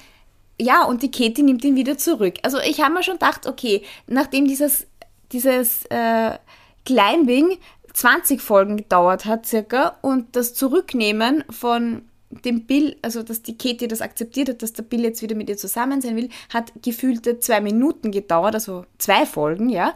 ja, 0.60 0.86
und 0.86 1.04
die 1.04 1.12
Katie 1.12 1.44
nimmt 1.44 1.66
ihn 1.66 1.76
wieder 1.76 1.98
zurück. 1.98 2.36
Also 2.42 2.60
ich 2.60 2.80
habe 2.82 2.94
mir 2.94 3.04
schon 3.04 3.16
gedacht, 3.16 3.46
okay, 3.46 3.84
nachdem 4.08 4.48
dieses, 4.48 4.88
dieses 5.34 5.86
äh, 5.88 6.38
Climbing 6.86 7.58
20 7.94 8.42
Folgen 8.42 8.78
gedauert 8.78 9.26
hat 9.26 9.46
circa 9.46 9.98
und 10.02 10.36
das 10.36 10.54
Zurücknehmen 10.54 11.44
von 11.50 12.04
dem 12.30 12.66
Bill, 12.66 12.98
also 13.02 13.24
dass 13.24 13.42
die 13.42 13.58
Katie 13.58 13.88
das 13.88 14.02
akzeptiert 14.02 14.50
hat, 14.50 14.62
dass 14.62 14.74
der 14.74 14.84
Bill 14.84 15.04
jetzt 15.04 15.22
wieder 15.22 15.36
mit 15.36 15.50
ihr 15.50 15.58
zusammen 15.58 16.02
sein 16.02 16.16
will, 16.16 16.30
hat 16.54 16.72
gefühlte 16.82 17.40
zwei 17.40 17.62
Minuten 17.62 18.12
gedauert, 18.12 18.56
also 18.56 18.86
zwei 18.98 19.26
Folgen, 19.26 19.70
ja. 19.70 19.94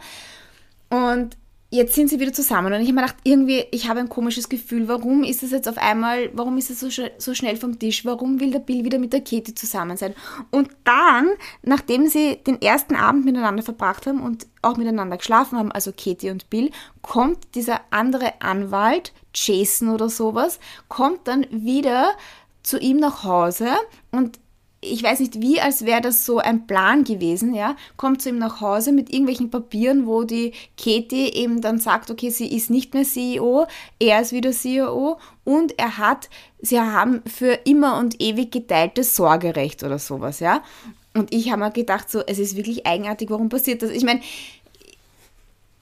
Und 0.88 1.36
jetzt 1.70 1.94
sind 1.94 2.10
sie 2.10 2.18
wieder 2.18 2.32
zusammen 2.32 2.72
und 2.72 2.80
ich 2.80 2.88
habe 2.88 2.94
mir 2.94 3.02
gedacht, 3.02 3.16
irgendwie, 3.22 3.64
ich 3.70 3.88
habe 3.88 4.00
ein 4.00 4.08
komisches 4.08 4.48
Gefühl, 4.48 4.88
warum 4.88 5.22
ist 5.22 5.42
es 5.44 5.52
jetzt 5.52 5.68
auf 5.68 5.78
einmal, 5.78 6.30
warum 6.32 6.58
ist 6.58 6.68
es 6.68 6.80
so, 6.80 6.88
so 7.16 7.34
schnell 7.34 7.56
vom 7.56 7.78
Tisch, 7.78 8.04
warum 8.04 8.40
will 8.40 8.50
der 8.50 8.58
Bill 8.58 8.84
wieder 8.84 8.98
mit 8.98 9.12
der 9.12 9.20
Katie 9.20 9.54
zusammen 9.54 9.96
sein? 9.96 10.14
Und 10.50 10.70
dann, 10.82 11.28
nachdem 11.62 12.08
sie 12.08 12.38
den 12.44 12.60
ersten 12.60 12.96
Abend 12.96 13.24
miteinander 13.24 13.62
verbracht 13.62 14.06
haben 14.06 14.20
und 14.20 14.48
auch 14.62 14.76
miteinander 14.76 15.16
geschlafen 15.16 15.58
haben, 15.58 15.70
also 15.70 15.92
Katie 15.92 16.30
und 16.30 16.50
Bill, 16.50 16.72
kommt 17.02 17.54
dieser 17.54 17.80
andere 17.90 18.40
Anwalt, 18.40 19.12
Jason 19.32 19.90
oder 19.90 20.08
sowas, 20.08 20.58
kommt 20.88 21.28
dann 21.28 21.46
wieder 21.50 22.10
zu 22.64 22.78
ihm 22.78 22.98
nach 22.98 23.22
Hause 23.22 23.68
und 24.10 24.38
ich 24.82 25.02
weiß 25.02 25.20
nicht 25.20 25.40
wie, 25.42 25.60
als 25.60 25.84
wäre 25.84 26.00
das 26.00 26.24
so 26.24 26.38
ein 26.38 26.66
Plan 26.66 27.04
gewesen, 27.04 27.54
ja, 27.54 27.76
kommt 27.96 28.22
zu 28.22 28.30
ihm 28.30 28.38
nach 28.38 28.60
Hause 28.62 28.92
mit 28.92 29.10
irgendwelchen 29.10 29.50
Papieren, 29.50 30.06
wo 30.06 30.24
die 30.24 30.52
Katie 30.78 31.28
eben 31.34 31.60
dann 31.60 31.78
sagt, 31.78 32.10
okay, 32.10 32.30
sie 32.30 32.54
ist 32.54 32.70
nicht 32.70 32.94
mehr 32.94 33.04
CEO, 33.04 33.66
er 33.98 34.22
ist 34.22 34.32
wieder 34.32 34.52
CEO 34.52 35.18
und 35.44 35.78
er 35.78 35.98
hat, 35.98 36.30
sie 36.62 36.80
haben 36.80 37.22
für 37.26 37.52
immer 37.64 37.98
und 37.98 38.22
ewig 38.22 38.50
geteiltes 38.52 39.16
Sorgerecht 39.16 39.82
oder 39.82 39.98
sowas, 39.98 40.40
ja. 40.40 40.62
Und 41.12 41.34
ich 41.34 41.50
habe 41.50 41.60
mir 41.60 41.72
gedacht, 41.72 42.10
so, 42.10 42.22
es 42.26 42.38
ist 42.38 42.56
wirklich 42.56 42.86
eigenartig, 42.86 43.30
warum 43.30 43.48
passiert 43.48 43.82
das? 43.82 43.90
Ich 43.90 44.04
meine, 44.04 44.20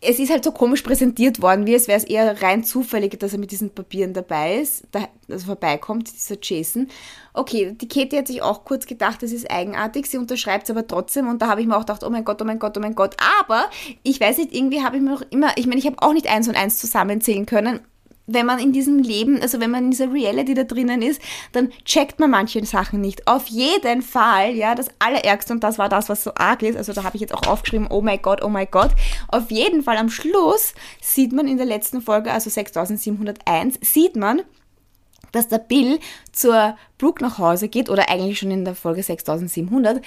es 0.00 0.18
ist 0.20 0.30
halt 0.30 0.44
so 0.44 0.52
komisch 0.52 0.82
präsentiert 0.82 1.42
worden, 1.42 1.66
wie 1.66 1.74
es 1.74 1.88
wäre 1.88 1.98
es 1.98 2.04
eher 2.04 2.40
rein 2.40 2.62
zufällig, 2.62 3.18
dass 3.18 3.32
er 3.32 3.38
mit 3.38 3.50
diesen 3.50 3.70
Papieren 3.70 4.12
dabei 4.12 4.58
ist, 4.58 4.84
da, 4.92 5.08
also 5.28 5.46
vorbeikommt, 5.46 6.12
dieser 6.12 6.36
Jason. 6.40 6.88
Okay, 7.34 7.72
die 7.72 7.88
Katie 7.88 8.18
hat 8.18 8.28
sich 8.28 8.40
auch 8.42 8.64
kurz 8.64 8.86
gedacht, 8.86 9.22
das 9.22 9.32
ist 9.32 9.50
eigenartig, 9.50 10.06
sie 10.06 10.18
unterschreibt 10.18 10.64
es 10.64 10.70
aber 10.70 10.86
trotzdem 10.86 11.28
und 11.28 11.42
da 11.42 11.48
habe 11.48 11.60
ich 11.60 11.66
mir 11.66 11.76
auch 11.76 11.80
gedacht, 11.80 12.04
oh 12.04 12.10
mein 12.10 12.24
Gott, 12.24 12.40
oh 12.40 12.44
mein 12.44 12.60
Gott, 12.60 12.76
oh 12.76 12.80
mein 12.80 12.94
Gott. 12.94 13.16
Aber 13.40 13.68
ich 14.04 14.20
weiß 14.20 14.38
nicht, 14.38 14.54
irgendwie 14.54 14.82
habe 14.82 14.96
ich 14.96 15.02
mir 15.02 15.14
auch 15.14 15.22
immer, 15.30 15.50
ich 15.56 15.66
meine, 15.66 15.80
ich 15.80 15.86
habe 15.86 16.00
auch 16.00 16.12
nicht 16.12 16.28
eins 16.28 16.48
und 16.48 16.56
eins 16.56 16.78
zusammenzählen 16.78 17.46
können 17.46 17.80
wenn 18.28 18.46
man 18.46 18.58
in 18.58 18.72
diesem 18.72 18.98
Leben, 18.98 19.40
also 19.40 19.58
wenn 19.58 19.70
man 19.70 19.84
in 19.84 19.90
dieser 19.90 20.12
Reality 20.12 20.54
da 20.54 20.64
drinnen 20.64 21.02
ist, 21.02 21.20
dann 21.52 21.70
checkt 21.84 22.20
man 22.20 22.30
manche 22.30 22.64
Sachen 22.64 23.00
nicht. 23.00 23.26
Auf 23.26 23.46
jeden 23.48 24.02
Fall, 24.02 24.54
ja, 24.54 24.74
das 24.74 24.88
Allerärgste, 24.98 25.54
und 25.54 25.64
das 25.64 25.78
war 25.78 25.88
das, 25.88 26.08
was 26.08 26.22
so 26.22 26.34
arg 26.34 26.62
ist, 26.62 26.76
also 26.76 26.92
da 26.92 27.04
habe 27.04 27.16
ich 27.16 27.22
jetzt 27.22 27.34
auch 27.34 27.46
aufgeschrieben, 27.46 27.88
oh 27.90 28.02
mein 28.02 28.20
Gott, 28.20 28.44
oh 28.44 28.48
mein 28.48 28.68
Gott, 28.70 28.90
auf 29.28 29.50
jeden 29.50 29.82
Fall 29.82 29.96
am 29.96 30.10
Schluss 30.10 30.74
sieht 31.00 31.32
man 31.32 31.48
in 31.48 31.56
der 31.56 31.66
letzten 31.66 32.02
Folge, 32.02 32.30
also 32.30 32.50
6701, 32.50 33.78
sieht 33.80 34.14
man, 34.14 34.42
dass 35.32 35.48
der 35.48 35.58
Bill 35.58 35.98
zur 36.30 36.76
Brooke 36.98 37.22
nach 37.22 37.38
Hause 37.38 37.68
geht, 37.68 37.88
oder 37.88 38.10
eigentlich 38.10 38.38
schon 38.38 38.50
in 38.50 38.64
der 38.64 38.74
Folge 38.74 39.02
6700, 39.02 40.02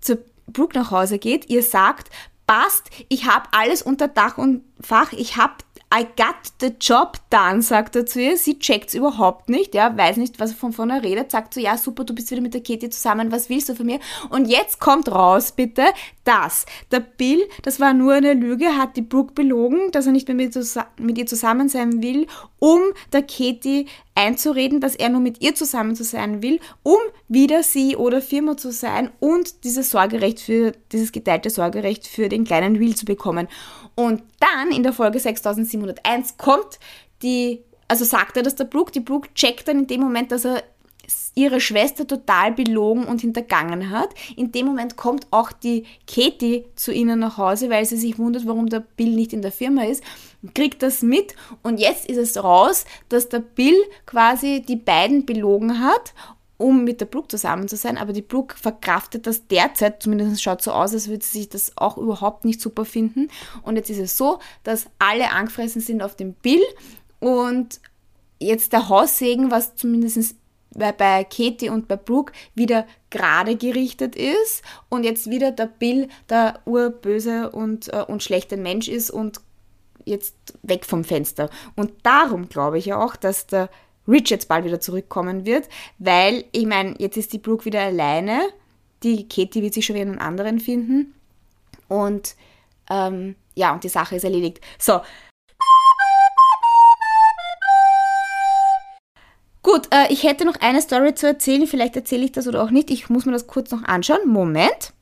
zur 0.00 0.18
Brooke 0.46 0.78
nach 0.78 0.92
Hause 0.92 1.18
geht, 1.18 1.50
ihr 1.50 1.64
sagt, 1.64 2.08
passt, 2.46 2.90
ich 3.08 3.26
habe 3.26 3.48
alles 3.52 3.82
unter 3.82 4.08
Dach 4.08 4.38
und 4.38 4.62
Fach, 4.80 5.12
ich 5.12 5.36
habe 5.36 5.54
I 5.94 6.04
got 6.16 6.52
the 6.62 6.72
job 6.80 7.18
done, 7.28 7.60
sagt 7.60 7.96
er 7.96 8.06
zu 8.06 8.18
ihr. 8.18 8.38
Sie 8.38 8.58
checkt's 8.58 8.94
überhaupt 8.94 9.50
nicht, 9.50 9.74
ja, 9.74 9.94
weiß 9.94 10.16
nicht, 10.16 10.40
was 10.40 10.52
er 10.52 10.56
von 10.56 10.72
vorne 10.72 11.02
redet, 11.02 11.30
sagt 11.30 11.52
so, 11.52 11.60
ja, 11.60 11.76
super, 11.76 12.04
du 12.04 12.14
bist 12.14 12.30
wieder 12.30 12.40
mit 12.40 12.54
der 12.54 12.62
Katie 12.62 12.88
zusammen, 12.88 13.30
was 13.30 13.50
willst 13.50 13.68
du 13.68 13.74
von 13.74 13.84
mir? 13.84 14.00
Und 14.30 14.46
jetzt 14.46 14.80
kommt 14.80 15.10
raus, 15.10 15.52
bitte, 15.52 15.84
dass 16.24 16.64
der 16.90 17.00
Bill, 17.00 17.46
das 17.62 17.78
war 17.78 17.92
nur 17.92 18.14
eine 18.14 18.32
Lüge, 18.32 18.78
hat 18.78 18.96
die 18.96 19.02
Brooke 19.02 19.34
belogen, 19.34 19.90
dass 19.90 20.06
er 20.06 20.12
nicht 20.12 20.28
mehr 20.28 20.36
mit, 20.36 20.56
mit 20.98 21.18
ihr 21.18 21.26
zusammen 21.26 21.68
sein 21.68 22.02
will, 22.02 22.26
um 22.58 22.80
der 23.12 23.22
Katie 23.22 23.86
einzureden, 24.14 24.80
dass 24.80 24.94
er 24.94 25.08
nur 25.08 25.20
mit 25.20 25.42
ihr 25.42 25.54
zusammen 25.54 25.96
zu 25.96 26.04
sein 26.04 26.42
will, 26.42 26.60
um 26.82 26.98
wieder 27.28 27.62
CEO 27.62 28.08
der 28.08 28.22
Firma 28.22 28.56
zu 28.56 28.70
sein 28.72 29.10
und 29.20 29.64
dieses 29.64 29.90
Sorgerecht 29.90 30.40
für, 30.40 30.72
dieses 30.92 31.12
geteilte 31.12 31.50
Sorgerecht 31.50 32.06
für 32.06 32.28
den 32.28 32.44
kleinen 32.44 32.78
Will 32.78 32.94
zu 32.94 33.04
bekommen. 33.04 33.48
Und 33.94 34.22
dann 34.40 34.70
in 34.70 34.82
der 34.82 34.92
Folge 34.92 35.18
6701 35.18 36.36
kommt 36.36 36.78
die, 37.22 37.62
also 37.88 38.04
sagt 38.04 38.36
er 38.36 38.42
das 38.42 38.54
der 38.54 38.64
Brooke, 38.64 38.92
die 38.92 39.00
Brooke 39.00 39.28
checkt 39.34 39.68
dann 39.68 39.80
in 39.80 39.86
dem 39.86 40.00
Moment, 40.00 40.32
dass 40.32 40.44
er 40.44 40.62
ihre 41.34 41.60
Schwester 41.60 42.06
total 42.06 42.52
belogen 42.52 43.04
und 43.04 43.20
hintergangen 43.20 43.90
hat. 43.90 44.10
In 44.36 44.52
dem 44.52 44.66
Moment 44.66 44.96
kommt 44.96 45.26
auch 45.30 45.50
die 45.52 45.84
Katie 46.06 46.64
zu 46.76 46.92
ihnen 46.92 47.20
nach 47.20 47.38
Hause, 47.38 47.70
weil 47.70 47.84
sie 47.84 47.96
sich 47.96 48.18
wundert, 48.18 48.46
warum 48.46 48.68
der 48.68 48.80
Bill 48.80 49.10
nicht 49.14 49.32
in 49.32 49.42
der 49.42 49.52
Firma 49.52 49.84
ist, 49.84 50.02
kriegt 50.54 50.82
das 50.82 51.02
mit 51.02 51.34
und 51.62 51.78
jetzt 51.78 52.06
ist 52.08 52.18
es 52.18 52.42
raus, 52.42 52.84
dass 53.08 53.28
der 53.28 53.40
Bill 53.40 53.76
quasi 54.06 54.62
die 54.66 54.76
beiden 54.76 55.24
belogen 55.24 55.80
hat 55.80 56.12
um 56.62 56.84
mit 56.84 57.00
der 57.00 57.06
Brooke 57.06 57.28
zusammen 57.28 57.66
zu 57.66 57.76
sein, 57.76 57.98
aber 57.98 58.12
die 58.12 58.22
Brooke 58.22 58.56
verkraftet 58.56 59.26
das 59.26 59.48
derzeit, 59.48 60.00
zumindest 60.00 60.40
schaut 60.42 60.62
so 60.62 60.70
aus, 60.70 60.94
als 60.94 61.08
würde 61.08 61.24
sie 61.24 61.38
sich 61.38 61.48
das 61.48 61.76
auch 61.76 61.98
überhaupt 61.98 62.44
nicht 62.44 62.60
super 62.60 62.84
finden. 62.84 63.28
Und 63.62 63.76
jetzt 63.76 63.90
ist 63.90 63.98
es 63.98 64.16
so, 64.16 64.38
dass 64.62 64.86
alle 64.98 65.32
angefressen 65.32 65.80
sind 65.80 66.02
auf 66.02 66.14
den 66.14 66.34
Bill 66.34 66.62
und 67.18 67.80
jetzt 68.38 68.72
der 68.72 68.88
Haussegen, 68.88 69.50
was 69.50 69.74
zumindest 69.74 70.36
bei 70.70 71.24
Katie 71.24 71.68
und 71.68 71.88
bei 71.88 71.96
Brooke 71.96 72.32
wieder 72.54 72.86
gerade 73.10 73.56
gerichtet 73.56 74.14
ist 74.14 74.62
und 74.88 75.04
jetzt 75.04 75.28
wieder 75.28 75.50
der 75.50 75.66
Bill 75.66 76.08
der 76.30 76.60
urböse 76.64 77.50
und, 77.50 77.92
äh, 77.92 78.04
und 78.06 78.22
schlechte 78.22 78.56
Mensch 78.56 78.88
ist 78.88 79.10
und 79.10 79.40
jetzt 80.04 80.34
weg 80.62 80.84
vom 80.84 81.04
Fenster. 81.04 81.50
Und 81.74 81.92
darum 82.04 82.48
glaube 82.48 82.78
ich 82.78 82.86
ja 82.86 83.04
auch, 83.04 83.16
dass 83.16 83.46
der 83.48 83.68
Rich 84.08 84.30
jetzt 84.30 84.48
bald 84.48 84.64
wieder 84.64 84.80
zurückkommen 84.80 85.46
wird, 85.46 85.68
weil, 85.98 86.44
ich 86.52 86.66
meine, 86.66 86.94
jetzt 86.98 87.16
ist 87.16 87.32
die 87.32 87.38
Brooke 87.38 87.64
wieder 87.64 87.82
alleine, 87.82 88.40
die 89.02 89.28
Katie 89.28 89.62
wird 89.62 89.74
sich 89.74 89.86
schon 89.86 89.96
wieder 89.96 90.06
einen 90.06 90.18
anderen 90.18 90.60
finden 90.60 91.14
und 91.88 92.34
ähm, 92.90 93.36
ja, 93.54 93.72
und 93.72 93.84
die 93.84 93.88
Sache 93.88 94.16
ist 94.16 94.24
erledigt. 94.24 94.60
So. 94.78 95.00
Gut, 99.62 99.88
äh, 99.94 100.12
ich 100.12 100.24
hätte 100.24 100.44
noch 100.44 100.56
eine 100.60 100.82
Story 100.82 101.14
zu 101.14 101.26
erzählen, 101.26 101.66
vielleicht 101.66 101.94
erzähle 101.94 102.24
ich 102.24 102.32
das 102.32 102.48
oder 102.48 102.62
auch 102.62 102.70
nicht, 102.70 102.90
ich 102.90 103.08
muss 103.08 103.26
mir 103.26 103.32
das 103.32 103.46
kurz 103.46 103.70
noch 103.70 103.84
anschauen. 103.84 104.26
Moment. 104.28 104.92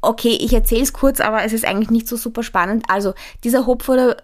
Okay, 0.00 0.36
ich 0.40 0.52
erzähle 0.52 0.82
es 0.82 0.92
kurz, 0.92 1.20
aber 1.20 1.44
es 1.44 1.52
ist 1.52 1.64
eigentlich 1.64 1.90
nicht 1.90 2.08
so 2.08 2.16
super 2.16 2.42
spannend. 2.42 2.84
Also, 2.88 3.14
dieser 3.44 3.66
Hope 3.66 3.84
for 3.84 3.96
the 3.96 4.14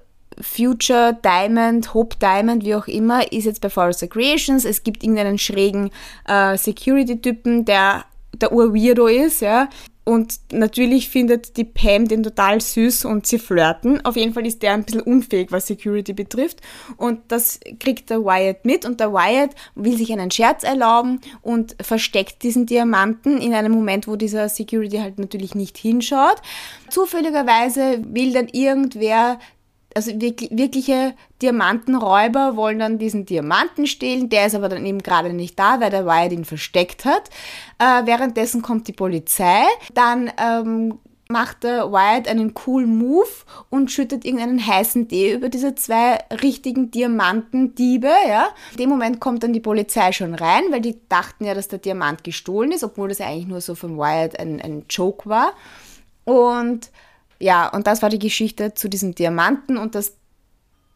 Future 0.40 1.18
Diamond, 1.22 1.94
Hope 1.94 2.16
Diamond, 2.20 2.64
wie 2.64 2.74
auch 2.74 2.86
immer, 2.86 3.30
ist 3.32 3.44
jetzt 3.44 3.60
bei 3.60 3.70
Forrester 3.70 4.06
Creations. 4.06 4.64
Es 4.64 4.82
gibt 4.82 5.02
irgendeinen 5.02 5.38
schrägen 5.38 5.90
äh, 6.26 6.56
Security-Typen, 6.56 7.64
der 7.64 8.04
der 8.40 8.52
Ur-Weirdo 8.52 9.06
ist, 9.06 9.40
ja. 9.40 9.68
Und 10.04 10.40
natürlich 10.50 11.08
findet 11.08 11.56
die 11.56 11.64
Pam 11.64 12.08
den 12.08 12.22
total 12.22 12.60
süß 12.60 13.04
und 13.04 13.26
sie 13.26 13.38
flirten. 13.38 14.04
Auf 14.04 14.16
jeden 14.16 14.32
Fall 14.32 14.46
ist 14.46 14.62
der 14.62 14.72
ein 14.72 14.82
bisschen 14.82 15.02
unfähig, 15.02 15.52
was 15.52 15.66
Security 15.66 16.14
betrifft. 16.14 16.60
Und 16.96 17.20
das 17.28 17.60
kriegt 17.78 18.10
der 18.10 18.24
Wyatt 18.24 18.64
mit. 18.64 18.84
Und 18.84 18.98
der 18.98 19.12
Wyatt 19.12 19.50
will 19.74 19.96
sich 19.96 20.12
einen 20.12 20.30
Scherz 20.30 20.64
erlauben 20.64 21.20
und 21.42 21.76
versteckt 21.80 22.42
diesen 22.42 22.66
Diamanten 22.66 23.40
in 23.40 23.54
einem 23.54 23.72
Moment, 23.72 24.08
wo 24.08 24.16
dieser 24.16 24.48
Security 24.48 24.96
halt 24.96 25.18
natürlich 25.18 25.54
nicht 25.54 25.78
hinschaut. 25.78 26.42
Zufälligerweise 26.88 28.00
will 28.02 28.32
dann 28.32 28.48
irgendwer 28.48 29.38
also 29.94 30.20
wirklich, 30.20 30.50
wirkliche 30.52 31.14
Diamantenräuber 31.42 32.56
wollen 32.56 32.78
dann 32.78 32.98
diesen 32.98 33.26
Diamanten 33.26 33.86
stehlen. 33.86 34.28
Der 34.28 34.46
ist 34.46 34.54
aber 34.54 34.68
dann 34.68 34.86
eben 34.86 35.02
gerade 35.02 35.32
nicht 35.32 35.58
da, 35.58 35.80
weil 35.80 35.90
der 35.90 36.06
Wyatt 36.06 36.32
ihn 36.32 36.44
versteckt 36.44 37.04
hat. 37.04 37.28
Äh, 37.78 38.06
währenddessen 38.06 38.62
kommt 38.62 38.88
die 38.88 38.92
Polizei. 38.92 39.62
Dann 39.94 40.30
ähm, 40.38 40.98
macht 41.30 41.62
der 41.62 41.92
Wyatt 41.92 42.28
einen 42.28 42.54
coolen 42.54 42.98
Move 42.98 43.28
und 43.70 43.90
schüttet 43.90 44.24
irgendeinen 44.24 44.64
heißen 44.64 45.08
Tee 45.08 45.32
über 45.32 45.48
diese 45.48 45.74
zwei 45.76 46.18
richtigen 46.42 46.90
Diamantendiebe, 46.90 48.10
ja. 48.28 48.48
In 48.72 48.78
dem 48.78 48.90
Moment 48.90 49.20
kommt 49.20 49.44
dann 49.44 49.52
die 49.52 49.60
Polizei 49.60 50.12
schon 50.12 50.34
rein, 50.34 50.64
weil 50.70 50.80
die 50.80 50.98
dachten 51.08 51.44
ja, 51.44 51.54
dass 51.54 51.68
der 51.68 51.78
Diamant 51.78 52.24
gestohlen 52.24 52.72
ist, 52.72 52.82
obwohl 52.84 53.08
das 53.08 53.20
eigentlich 53.20 53.46
nur 53.46 53.60
so 53.60 53.74
von 53.74 53.96
Wyatt 53.96 54.38
ein, 54.38 54.60
ein 54.60 54.84
Joke 54.90 55.28
war. 55.28 55.52
Und 56.24 56.90
ja, 57.40 57.68
und 57.68 57.86
das 57.86 58.02
war 58.02 58.10
die 58.10 58.18
Geschichte 58.18 58.74
zu 58.74 58.88
diesem 58.88 59.14
Diamanten 59.14 59.76
und 59.76 59.94
das 59.94 60.14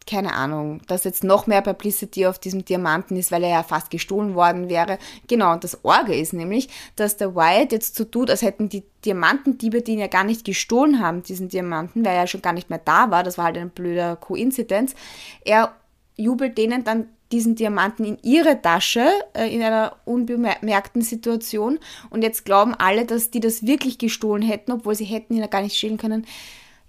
keine 0.06 0.34
Ahnung, 0.34 0.82
dass 0.86 1.04
jetzt 1.04 1.24
noch 1.24 1.46
mehr 1.46 1.62
Publicity 1.62 2.26
auf 2.26 2.38
diesem 2.38 2.64
Diamanten 2.64 3.16
ist, 3.16 3.32
weil 3.32 3.42
er 3.42 3.50
ja 3.50 3.62
fast 3.62 3.90
gestohlen 3.90 4.34
worden 4.34 4.68
wäre. 4.68 4.98
Genau, 5.28 5.52
und 5.52 5.64
das 5.64 5.82
Orge 5.84 6.14
ist 6.14 6.32
nämlich, 6.32 6.68
dass 6.96 7.16
der 7.16 7.34
Wyatt 7.34 7.72
jetzt 7.72 7.96
so 7.96 8.04
tut, 8.04 8.30
als 8.30 8.42
hätten 8.42 8.68
die 8.68 8.84
Diamantendiebe, 9.04 9.82
die 9.82 9.92
ihn 9.92 10.00
ja 10.00 10.08
gar 10.08 10.24
nicht 10.24 10.44
gestohlen 10.44 11.00
haben, 11.00 11.22
diesen 11.22 11.48
Diamanten, 11.48 12.04
weil 12.04 12.12
er 12.12 12.20
ja 12.22 12.26
schon 12.26 12.42
gar 12.42 12.52
nicht 12.52 12.70
mehr 12.70 12.80
da 12.84 13.10
war, 13.10 13.22
das 13.22 13.38
war 13.38 13.46
halt 13.46 13.56
ein 13.56 13.70
blöder 13.70 14.16
Koinzidenz, 14.16 14.94
er 15.44 15.74
jubelt 16.16 16.58
denen 16.58 16.84
dann 16.84 17.08
diesen 17.34 17.56
Diamanten 17.56 18.04
in 18.04 18.18
ihre 18.22 18.62
Tasche 18.62 19.04
äh, 19.34 19.52
in 19.52 19.60
einer 19.60 19.96
unbemerkten 20.04 21.02
Situation 21.02 21.80
und 22.10 22.22
jetzt 22.22 22.44
glauben 22.44 22.74
alle, 22.74 23.04
dass 23.06 23.32
die 23.32 23.40
das 23.40 23.66
wirklich 23.66 23.98
gestohlen 23.98 24.42
hätten, 24.42 24.70
obwohl 24.70 24.94
sie 24.94 25.04
hätten 25.04 25.34
ihn 25.34 25.40
ja 25.40 25.48
gar 25.48 25.62
nicht 25.62 25.76
stehlen 25.76 25.98
können. 25.98 26.26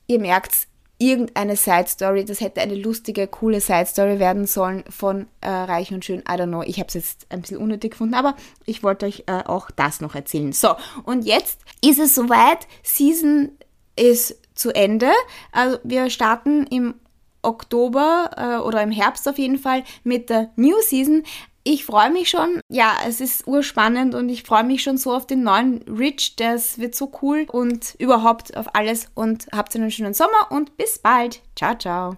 Ihr 0.05 0.19
merkt's, 0.19 0.67
irgendeine 0.97 1.55
Side 1.55 1.87
Story, 1.87 2.23
das 2.23 2.41
hätte 2.41 2.61
eine 2.61 2.75
lustige, 2.75 3.27
coole 3.27 3.59
Side 3.59 3.87
Story 3.87 4.19
werden 4.19 4.45
sollen 4.45 4.83
von 4.87 5.27
äh, 5.41 5.49
Reich 5.49 5.91
und 5.91 6.05
Schön. 6.05 6.19
I 6.19 6.33
don't 6.33 6.47
know, 6.47 6.61
ich 6.61 6.77
habe 6.77 6.87
es 6.87 6.93
jetzt 6.93 7.25
ein 7.29 7.41
bisschen 7.41 7.57
unnötig 7.57 7.91
gefunden, 7.91 8.13
aber 8.13 8.35
ich 8.65 8.83
wollte 8.83 9.07
euch 9.07 9.23
äh, 9.25 9.43
auch 9.45 9.71
das 9.71 9.99
noch 9.99 10.13
erzählen. 10.13 10.53
So, 10.53 10.75
und 11.03 11.25
jetzt 11.25 11.59
ist 11.83 11.99
es 11.99 12.13
soweit, 12.13 12.67
Season 12.83 13.49
ist 13.95 14.37
zu 14.53 14.69
Ende. 14.73 15.11
Also 15.51 15.79
wir 15.83 16.09
starten 16.09 16.65
im 16.67 16.93
Oktober 17.45 18.31
äh, 18.35 18.61
oder 18.61 18.81
im 18.81 18.91
Herbst 18.91 19.27
auf 19.27 19.37
jeden 19.37 19.57
Fall 19.57 19.83
mit 20.03 20.29
der 20.29 20.51
New 20.55 20.75
Season. 20.81 21.23
Ich 21.67 21.83
freue 21.83 22.11
mich 22.11 22.29
schon. 22.29 22.61
Ja, 22.69 22.93
es 23.07 23.19
ist 23.19 23.47
urspannend 23.47 24.13
und 24.13 24.29
ich 24.29 24.43
freue 24.43 24.63
mich 24.63 24.83
schon 24.83 24.97
so 24.97 25.11
auf 25.11 25.25
den 25.25 25.41
neuen 25.41 25.81
Rich. 25.83 26.35
Das 26.35 26.77
wird 26.77 26.93
so 26.93 27.11
cool 27.23 27.47
und 27.51 27.95
überhaupt 27.97 28.55
auf 28.55 28.75
alles. 28.75 29.07
Und 29.15 29.47
habt 29.51 29.75
einen 29.75 29.89
schönen 29.89 30.13
Sommer 30.13 30.51
und 30.51 30.77
bis 30.77 30.99
bald. 30.99 31.41
Ciao, 31.55 31.75
ciao. 31.75 32.17